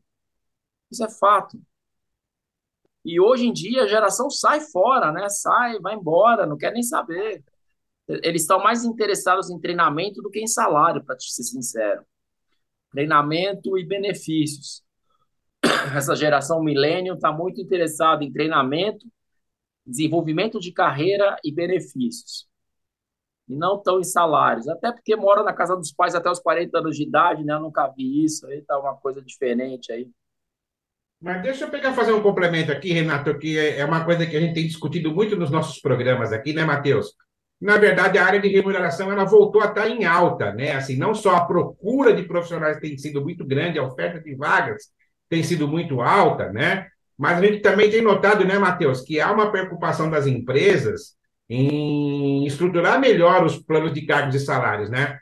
Isso 0.90 1.04
é 1.04 1.10
fato. 1.10 1.60
E 3.04 3.18
hoje 3.18 3.46
em 3.46 3.52
dia 3.52 3.82
a 3.82 3.88
geração 3.88 4.30
sai 4.30 4.60
fora, 4.60 5.10
né? 5.10 5.28
Sai, 5.28 5.80
vai 5.80 5.94
embora, 5.94 6.46
não 6.46 6.56
quer 6.56 6.72
nem 6.72 6.82
saber. 6.82 7.42
Eles 8.06 8.42
estão 8.42 8.62
mais 8.62 8.84
interessados 8.84 9.50
em 9.50 9.58
treinamento 9.58 10.22
do 10.22 10.30
que 10.30 10.40
em 10.40 10.46
salário, 10.46 11.02
para 11.02 11.18
ser 11.18 11.42
sincero. 11.42 12.04
Treinamento 12.90 13.76
e 13.78 13.84
benefícios. 13.84 14.84
Essa 15.96 16.14
geração 16.14 16.62
milênio 16.62 17.14
está 17.14 17.32
muito 17.32 17.60
interessada 17.60 18.22
em 18.22 18.32
treinamento 18.32 19.06
desenvolvimento 19.86 20.60
de 20.60 20.72
carreira 20.72 21.36
e 21.44 21.52
benefícios. 21.52 22.48
E 23.48 23.56
não 23.56 23.76
estão 23.76 24.00
em 24.00 24.04
salários. 24.04 24.68
Até 24.68 24.92
porque 24.92 25.16
mora 25.16 25.42
na 25.42 25.52
casa 25.52 25.76
dos 25.76 25.92
pais 25.92 26.14
até 26.14 26.30
os 26.30 26.38
40 26.40 26.78
anos 26.78 26.96
de 26.96 27.02
idade, 27.02 27.44
né? 27.44 27.54
Eu 27.54 27.60
nunca 27.60 27.88
vi 27.88 28.24
isso. 28.24 28.46
Aí 28.46 28.62
tá 28.62 28.78
uma 28.78 28.96
coisa 28.96 29.20
diferente 29.20 29.92
aí. 29.92 30.08
Mas 31.20 31.40
deixa 31.40 31.64
eu 31.64 31.70
pegar 31.70 31.92
fazer 31.92 32.12
um 32.12 32.22
complemento 32.22 32.72
aqui, 32.72 32.92
Renato, 32.92 33.38
que 33.38 33.56
é, 33.56 33.78
é 33.78 33.84
uma 33.84 34.04
coisa 34.04 34.26
que 34.26 34.36
a 34.36 34.40
gente 34.40 34.54
tem 34.54 34.66
discutido 34.66 35.14
muito 35.14 35.36
nos 35.36 35.50
nossos 35.50 35.80
programas 35.80 36.32
aqui, 36.32 36.52
né, 36.52 36.64
Matheus? 36.64 37.14
Na 37.60 37.78
verdade, 37.78 38.18
a 38.18 38.26
área 38.26 38.40
de 38.40 38.48
remuneração 38.48 39.10
ela 39.12 39.24
voltou 39.24 39.62
a 39.62 39.66
estar 39.66 39.88
em 39.88 40.04
alta, 40.04 40.52
né? 40.52 40.72
Assim, 40.72 40.96
não 40.96 41.14
só 41.14 41.36
a 41.36 41.44
procura 41.44 42.12
de 42.12 42.24
profissionais 42.24 42.80
tem 42.80 42.98
sido 42.98 43.22
muito 43.22 43.46
grande, 43.46 43.78
a 43.78 43.84
oferta 43.84 44.20
de 44.20 44.34
vagas 44.34 44.86
tem 45.28 45.44
sido 45.44 45.68
muito 45.68 46.00
alta, 46.00 46.50
né? 46.52 46.88
Mas 47.22 47.38
a 47.38 47.40
gente 47.40 47.60
também 47.60 47.88
tem 47.88 48.02
notado, 48.02 48.44
né, 48.44 48.58
Matheus, 48.58 49.00
que 49.00 49.20
há 49.20 49.30
uma 49.30 49.52
preocupação 49.52 50.10
das 50.10 50.26
empresas 50.26 51.14
em 51.48 52.44
estruturar 52.44 52.98
melhor 52.98 53.46
os 53.46 53.56
planos 53.56 53.94
de 53.94 54.04
cargos 54.04 54.34
e 54.34 54.40
salários, 54.40 54.90
né? 54.90 55.20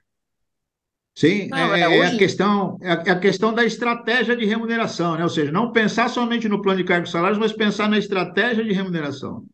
Sim, 1.15 1.49
não, 1.49 1.75
é, 1.75 1.81
é, 1.81 1.83
é, 1.83 2.01
hoje... 2.01 2.15
a 2.15 2.19
questão, 2.19 2.79
é, 2.81 2.93
é 2.93 3.11
a 3.11 3.19
questão 3.21 3.53
da 3.53 3.67
estratégia 3.67 4.35
de 4.35 4.47
remuneração, 4.47 5.15
né? 5.15 5.23
Ou 5.23 5.29
seja, 5.29 5.53
não 5.53 5.73
pensar 5.73 6.09
somente 6.09 6.49
no 6.49 6.63
plano 6.63 6.79
de 6.79 6.85
cargos 6.85 7.11
e 7.11 7.13
salários, 7.13 7.39
mas 7.39 7.53
pensar 7.53 7.87
na 7.87 7.99
estratégia 7.99 8.65
de 8.65 8.73
remuneração. 8.73 9.45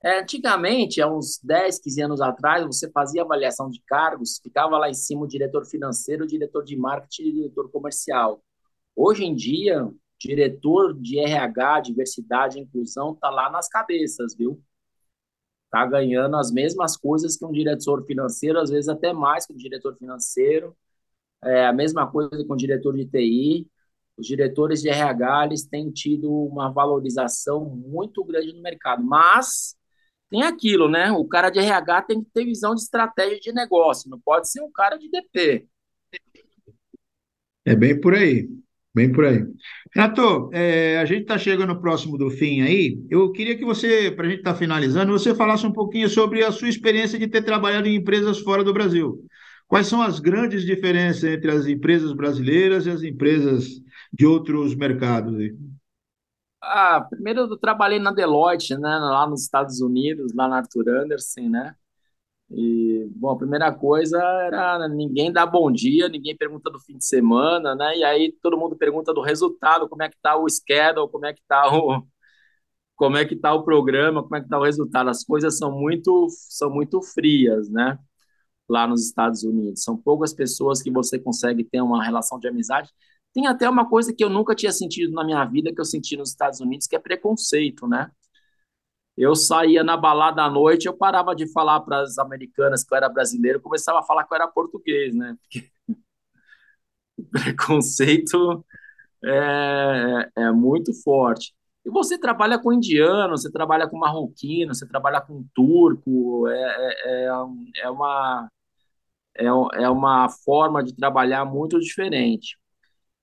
É, 0.00 0.20
antigamente, 0.20 1.02
há 1.02 1.10
uns 1.12 1.40
10, 1.42 1.80
15 1.80 2.02
anos 2.02 2.20
atrás, 2.20 2.64
você 2.64 2.88
fazia 2.92 3.22
avaliação 3.22 3.68
de 3.68 3.82
cargos, 3.84 4.38
ficava 4.40 4.78
lá 4.78 4.88
em 4.88 4.94
cima 4.94 5.22
o 5.22 5.26
diretor 5.26 5.66
financeiro, 5.66 6.22
o 6.22 6.28
diretor 6.28 6.62
de 6.62 6.76
marketing 6.76 7.22
e 7.24 7.30
o 7.30 7.34
diretor 7.34 7.68
comercial. 7.68 8.40
Hoje 8.94 9.24
em 9.24 9.34
dia, 9.34 9.90
diretor 10.18 10.94
de 10.94 11.18
RH, 11.18 11.80
diversidade 11.80 12.58
e 12.58 12.62
inclusão, 12.62 13.12
está 13.12 13.30
lá 13.30 13.50
nas 13.50 13.68
cabeças, 13.68 14.34
viu? 14.36 14.62
Está 15.66 15.84
ganhando 15.86 16.36
as 16.36 16.50
mesmas 16.50 16.96
coisas 16.96 17.36
que 17.36 17.44
um 17.44 17.52
diretor 17.52 18.04
financeiro, 18.06 18.58
às 18.58 18.70
vezes 18.70 18.88
até 18.88 19.12
mais 19.12 19.46
que 19.46 19.52
um 19.52 19.56
diretor 19.56 19.96
financeiro. 19.96 20.76
É 21.44 21.66
a 21.66 21.72
mesma 21.72 22.10
coisa 22.10 22.44
com 22.46 22.54
o 22.54 22.56
diretor 22.56 22.94
de 22.94 23.06
TI. 23.06 23.68
Os 24.16 24.26
diretores 24.26 24.80
de 24.80 24.88
RH 24.88 25.46
eles 25.46 25.66
têm 25.66 25.90
tido 25.90 26.32
uma 26.32 26.70
valorização 26.70 27.64
muito 27.64 28.24
grande 28.24 28.52
no 28.52 28.62
mercado, 28.62 29.04
mas 29.04 29.76
tem 30.30 30.42
aquilo, 30.42 30.88
né? 30.88 31.12
O 31.12 31.26
cara 31.26 31.50
de 31.50 31.58
RH 31.58 32.02
tem 32.02 32.22
que 32.22 32.30
ter 32.30 32.44
visão 32.44 32.74
de 32.74 32.80
estratégia 32.80 33.38
de 33.38 33.52
negócio, 33.52 34.10
não 34.10 34.18
pode 34.18 34.50
ser 34.50 34.62
um 34.62 34.72
cara 34.72 34.96
de 34.96 35.10
DP. 35.10 35.68
É 37.64 37.76
bem 37.76 38.00
por 38.00 38.14
aí. 38.14 38.48
Bem 38.96 39.12
por 39.12 39.26
aí. 39.26 39.44
Renato, 39.94 40.48
é, 40.54 40.98
a 40.98 41.04
gente 41.04 41.20
está 41.20 41.36
chegando 41.36 41.78
próximo 41.78 42.16
do 42.16 42.30
fim 42.30 42.62
aí. 42.62 42.98
Eu 43.10 43.30
queria 43.30 43.54
que 43.54 43.62
você, 43.62 44.10
para 44.10 44.26
a 44.26 44.30
gente 44.30 44.38
estar 44.38 44.54
tá 44.54 44.58
finalizando, 44.58 45.12
você 45.12 45.34
falasse 45.34 45.66
um 45.66 45.72
pouquinho 45.72 46.08
sobre 46.08 46.42
a 46.42 46.50
sua 46.50 46.70
experiência 46.70 47.18
de 47.18 47.28
ter 47.28 47.42
trabalhado 47.42 47.86
em 47.86 47.96
empresas 47.96 48.38
fora 48.38 48.64
do 48.64 48.72
Brasil. 48.72 49.22
Quais 49.68 49.86
são 49.86 50.00
as 50.00 50.18
grandes 50.18 50.64
diferenças 50.64 51.24
entre 51.24 51.50
as 51.50 51.66
empresas 51.66 52.14
brasileiras 52.14 52.86
e 52.86 52.90
as 52.90 53.02
empresas 53.02 53.68
de 54.10 54.24
outros 54.24 54.74
mercados? 54.74 55.36
Ah, 56.62 57.06
primeiro 57.10 57.40
eu 57.40 57.56
trabalhei 57.58 57.98
na 57.98 58.12
Deloitte, 58.12 58.78
né, 58.78 58.96
lá 58.98 59.26
nos 59.28 59.42
Estados 59.42 59.82
Unidos, 59.82 60.32
lá 60.34 60.48
na 60.48 60.56
Arthur 60.56 60.88
Anderson, 60.88 61.50
né? 61.50 61.74
E, 62.50 63.08
bom, 63.16 63.30
a 63.30 63.36
primeira 63.36 63.72
coisa 63.74 64.18
era 64.18 64.88
ninguém 64.88 65.32
dá 65.32 65.44
bom 65.44 65.70
dia, 65.70 66.08
ninguém 66.08 66.36
pergunta 66.36 66.70
do 66.70 66.78
fim 66.78 66.96
de 66.96 67.04
semana, 67.04 67.74
né? 67.74 67.96
E 67.98 68.04
aí 68.04 68.32
todo 68.40 68.56
mundo 68.56 68.76
pergunta 68.76 69.12
do 69.12 69.20
resultado, 69.20 69.88
como 69.88 70.02
é 70.02 70.08
que 70.08 70.16
tá 70.22 70.36
o 70.36 70.48
schedule, 70.48 71.10
como 71.10 71.26
é 71.26 71.32
que 71.34 71.42
tá 71.48 71.66
o 71.74 72.06
como 72.96 73.16
é 73.16 73.24
que 73.26 73.36
tá 73.36 73.54
o 73.54 73.64
programa, 73.64 74.22
como 74.22 74.36
é 74.36 74.42
que 74.42 74.48
tá 74.48 74.58
o 74.58 74.64
resultado. 74.64 75.10
As 75.10 75.24
coisas 75.24 75.58
são 75.58 75.72
muito 75.72 76.28
são 76.30 76.70
muito 76.70 77.02
frias, 77.02 77.68
né? 77.70 77.98
Lá 78.68 78.86
nos 78.86 79.06
Estados 79.06 79.44
Unidos. 79.44 79.82
São 79.84 79.96
poucas 79.96 80.34
pessoas 80.34 80.82
que 80.82 80.90
você 80.90 81.18
consegue 81.18 81.64
ter 81.64 81.80
uma 81.82 82.04
relação 82.04 82.38
de 82.38 82.48
amizade. 82.48 82.90
Tem 83.34 83.46
até 83.46 83.68
uma 83.68 83.88
coisa 83.88 84.14
que 84.14 84.24
eu 84.24 84.30
nunca 84.30 84.54
tinha 84.54 84.72
sentido 84.72 85.12
na 85.12 85.24
minha 85.24 85.44
vida 85.44 85.72
que 85.74 85.80
eu 85.80 85.84
senti 85.84 86.16
nos 86.16 86.30
Estados 86.30 86.60
Unidos, 86.60 86.86
que 86.86 86.96
é 86.96 86.98
preconceito, 86.98 87.86
né? 87.88 88.10
Eu 89.16 89.34
saía 89.34 89.82
na 89.82 89.96
balada 89.96 90.42
à 90.42 90.50
noite, 90.50 90.86
eu 90.86 90.96
parava 90.96 91.34
de 91.34 91.50
falar 91.52 91.80
para 91.80 92.00
as 92.02 92.18
americanas 92.18 92.84
que 92.84 92.92
eu 92.92 92.96
era 92.96 93.08
brasileiro, 93.08 93.60
começava 93.60 94.00
a 94.00 94.02
falar 94.02 94.24
que 94.24 94.32
eu 94.32 94.36
era 94.36 94.48
português, 94.48 95.14
né? 95.14 95.36
Porque 95.40 95.70
o 97.18 97.24
preconceito 97.30 98.64
é, 99.24 100.30
é 100.36 100.52
muito 100.52 100.92
forte. 101.02 101.54
E 101.84 101.90
você 101.90 102.18
trabalha 102.18 102.58
com 102.58 102.72
indiano, 102.72 103.36
você 103.38 103.50
trabalha 103.50 103.88
com 103.88 103.98
marroquino, 103.98 104.74
você 104.74 104.86
trabalha 104.86 105.20
com 105.20 105.46
turco, 105.54 106.48
é, 106.48 106.54
é, 106.54 107.26
é, 107.26 107.28
é 107.84 107.90
uma, 107.90 108.50
é, 109.36 109.46
é 109.46 109.90
uma 109.90 110.28
forma 110.28 110.82
de 110.82 110.94
trabalhar 110.94 111.44
muito 111.44 111.78
diferente. 111.80 112.56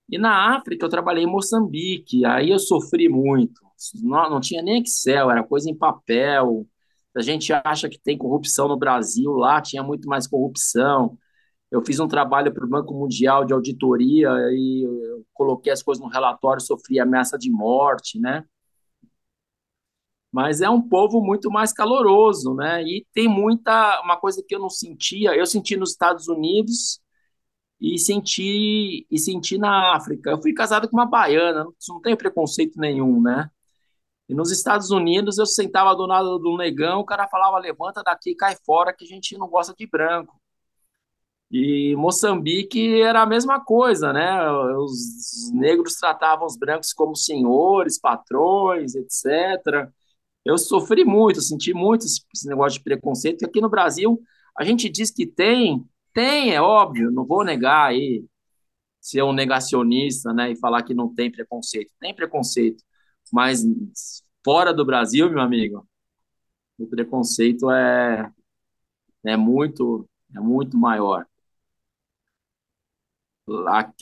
E 0.10 0.18
na 0.18 0.56
África 0.56 0.86
eu 0.86 0.90
trabalhei 0.90 1.24
em 1.24 1.28
Moçambique, 1.28 2.26
aí 2.26 2.50
eu 2.52 2.60
sofri 2.60 3.10
muito. 3.10 3.62
Não, 4.02 4.30
não 4.30 4.40
tinha 4.40 4.62
nem 4.62 4.82
Excel, 4.82 5.32
era 5.32 5.44
coisa 5.44 5.70
em 5.70 5.78
papel. 5.78 6.68
A 7.16 7.22
gente 7.22 7.52
acha 7.54 7.90
que 7.90 8.00
tem 8.00 8.18
corrupção 8.18 8.68
no 8.68 8.78
Brasil, 8.78 9.32
lá 9.34 9.62
tinha 9.62 9.84
muito 9.84 10.08
mais 10.08 10.28
corrupção. 10.28 11.18
Eu 11.72 11.84
fiz 11.86 12.00
um 12.00 12.08
trabalho 12.08 12.54
para 12.54 12.66
o 12.66 12.70
Banco 12.70 12.94
Mundial 12.94 13.46
de 13.46 13.54
auditoria 13.54 14.30
e 14.52 14.86
coloquei 15.34 15.72
as 15.74 15.84
coisas 15.84 16.04
no 16.04 16.10
relatório, 16.10 16.62
sofri 16.62 17.00
ameaça 17.00 17.38
de 17.38 17.52
morte, 17.52 18.20
né? 18.20 18.46
Mas 20.32 20.62
é 20.62 20.70
um 20.70 20.82
povo 20.82 21.22
muito 21.22 21.52
mais 21.52 21.72
caloroso, 21.72 22.56
né? 22.56 22.82
E 22.84 23.06
tem 23.14 23.28
muita 23.28 24.02
uma 24.02 24.18
coisa 24.18 24.44
que 24.48 24.56
eu 24.56 24.60
não 24.60 24.70
sentia, 24.70 25.36
eu 25.36 25.46
senti 25.46 25.78
nos 25.78 25.92
Estados 25.92 26.28
Unidos 26.28 27.03
e 27.84 28.00
senti 28.00 29.06
e 29.12 29.20
senti 29.20 29.58
na 29.58 29.96
África. 29.96 30.32
Eu 30.32 30.42
fui 30.42 30.54
casado 30.54 30.90
com 30.90 30.96
uma 30.96 31.06
baiana, 31.06 31.66
não, 31.90 32.02
tenho 32.02 32.16
preconceito 32.18 32.80
nenhum, 32.80 33.22
né? 33.22 33.50
E 34.30 34.34
nos 34.34 34.52
Estados 34.52 34.90
Unidos 34.90 35.38
eu 35.38 35.46
sentava 35.46 35.94
do 35.94 36.06
lado 36.06 36.40
do 36.40 36.58
negão, 36.58 37.02
o 37.02 37.06
cara 37.06 37.28
falava 37.28 37.60
levanta 37.60 38.02
daqui, 38.02 38.36
cai 38.36 38.56
fora 38.66 38.94
que 38.94 39.04
a 39.04 39.08
gente 39.08 39.38
não 39.38 39.50
gosta 39.50 39.74
de 39.78 39.86
branco. 39.86 40.40
E 41.52 41.94
Moçambique 41.98 43.02
era 43.02 43.22
a 43.22 43.26
mesma 43.26 43.60
coisa, 43.64 44.14
né? 44.14 44.50
Os 44.78 45.52
negros 45.54 45.96
tratavam 45.96 46.48
os 46.48 46.58
brancos 46.58 46.94
como 46.94 47.16
senhores, 47.16 48.00
patrões, 48.00 48.96
etc. 48.96 49.90
Eu 50.46 50.58
sofri 50.58 51.04
muito, 51.04 51.42
senti 51.42 51.74
muito 51.74 52.06
esse 52.06 52.48
negócio 52.48 52.80
de 52.80 52.84
preconceito, 52.84 53.40
que 53.40 53.46
aqui 53.46 53.62
no 53.62 53.70
Brasil 53.70 54.20
a 54.58 54.64
gente 54.64 54.90
diz 54.90 55.12
que 55.12 55.26
tem, 55.28 55.86
tem, 56.14 56.54
é 56.54 56.62
óbvio, 56.62 57.12
não 57.12 57.26
vou 57.26 57.44
negar 57.44 57.88
aí, 57.90 58.26
ser 59.02 59.24
um 59.24 59.34
negacionista, 59.34 60.34
né, 60.34 60.52
e 60.52 60.58
falar 60.60 60.84
que 60.84 60.94
não 60.94 61.14
tem 61.14 61.32
preconceito. 61.32 61.92
Tem 62.00 62.16
preconceito, 62.16 62.84
mas 63.32 63.64
fora 64.44 64.74
do 64.74 64.86
Brasil, 64.86 65.30
meu 65.30 65.42
amigo, 65.42 65.88
o 66.78 66.88
preconceito 66.88 67.72
é, 67.72 68.32
é 69.26 69.38
muito, 69.38 70.08
é 70.36 70.40
muito 70.40 70.78
maior. 70.78 71.26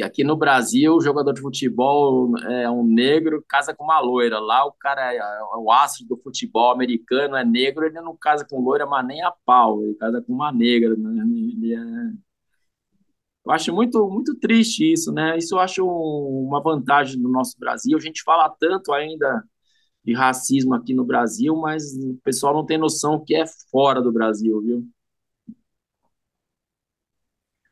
Aqui, 0.04 0.23
no 0.23 0.36
Brasil, 0.36 0.95
o 0.95 1.01
jogador 1.01 1.34
de 1.34 1.41
futebol 1.41 2.38
é 2.38 2.69
um 2.69 2.84
negro, 2.84 3.43
casa 3.47 3.73
com 3.73 3.84
uma 3.84 3.99
loira. 3.99 4.39
Lá 4.39 4.65
o 4.65 4.71
cara 4.71 5.13
é, 5.13 5.17
é 5.17 5.41
o 5.58 5.71
astro 5.71 6.06
do 6.06 6.15
futebol 6.15 6.71
americano, 6.71 7.36
é 7.36 7.43
negro, 7.43 7.86
ele 7.86 7.99
não 8.01 8.15
casa 8.15 8.45
com 8.47 8.62
loira, 8.62 8.86
mas 8.86 9.06
nem 9.06 9.23
a 9.23 9.32
pau, 9.43 9.82
ele 9.84 9.95
casa 9.95 10.21
com 10.21 10.32
uma 10.34 10.51
negra. 10.51 10.95
Né? 10.95 11.23
É... 11.73 12.32
Eu 13.43 13.51
acho 13.51 13.73
muito, 13.73 14.08
muito 14.08 14.36
triste 14.36 14.91
isso, 14.93 15.12
né? 15.12 15.36
Isso 15.38 15.56
eu 15.56 15.60
acho 15.60 15.84
uma 15.88 16.62
vantagem 16.62 17.19
do 17.19 17.27
nosso 17.27 17.58
Brasil. 17.58 17.97
A 17.97 18.01
gente 18.01 18.21
fala 18.23 18.47
tanto 18.60 18.93
ainda 18.93 19.43
de 20.04 20.13
racismo 20.13 20.75
aqui 20.75 20.93
no 20.93 21.04
Brasil, 21.06 21.56
mas 21.56 21.84
o 21.95 22.19
pessoal 22.23 22.54
não 22.54 22.65
tem 22.65 22.77
noção 22.77 23.23
que 23.23 23.36
é 23.36 23.45
fora 23.71 24.01
do 24.01 24.12
Brasil, 24.12 24.62
viu? 24.62 24.88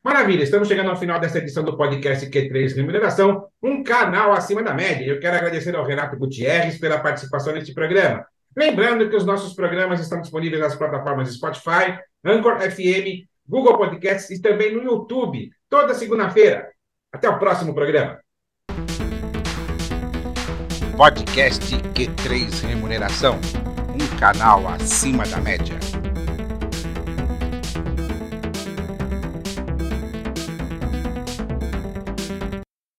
Maravilha, 0.02 0.42
estamos 0.42 0.66
chegando 0.66 0.88
ao 0.88 0.96
final 0.96 1.20
dessa 1.20 1.36
edição 1.36 1.62
do 1.62 1.76
podcast 1.76 2.24
Q3 2.26 2.74
Remuneração, 2.74 3.46
um 3.62 3.82
canal 3.82 4.32
acima 4.32 4.62
da 4.62 4.72
média. 4.72 5.04
Eu 5.04 5.20
quero 5.20 5.36
agradecer 5.36 5.76
ao 5.76 5.84
Renato 5.84 6.16
Gutierrez 6.16 6.78
pela 6.78 6.98
participação 6.98 7.52
neste 7.52 7.74
programa. 7.74 8.24
Lembrando 8.56 9.10
que 9.10 9.16
os 9.16 9.26
nossos 9.26 9.52
programas 9.52 10.00
estão 10.00 10.22
disponíveis 10.22 10.62
nas 10.62 10.74
plataformas 10.74 11.30
Spotify, 11.34 11.98
Anchor 12.24 12.58
FM, 12.60 13.28
Google 13.46 13.76
Podcasts 13.76 14.30
e 14.30 14.40
também 14.40 14.74
no 14.74 14.82
YouTube, 14.82 15.50
toda 15.68 15.92
segunda-feira. 15.92 16.70
Até 17.12 17.28
o 17.28 17.38
próximo 17.38 17.74
programa. 17.74 18.18
Podcast 20.96 21.76
Q3 21.76 22.66
Remuneração, 22.66 23.38
um 23.94 24.18
canal 24.18 24.66
acima 24.66 25.26
da 25.26 25.38
média. 25.42 25.89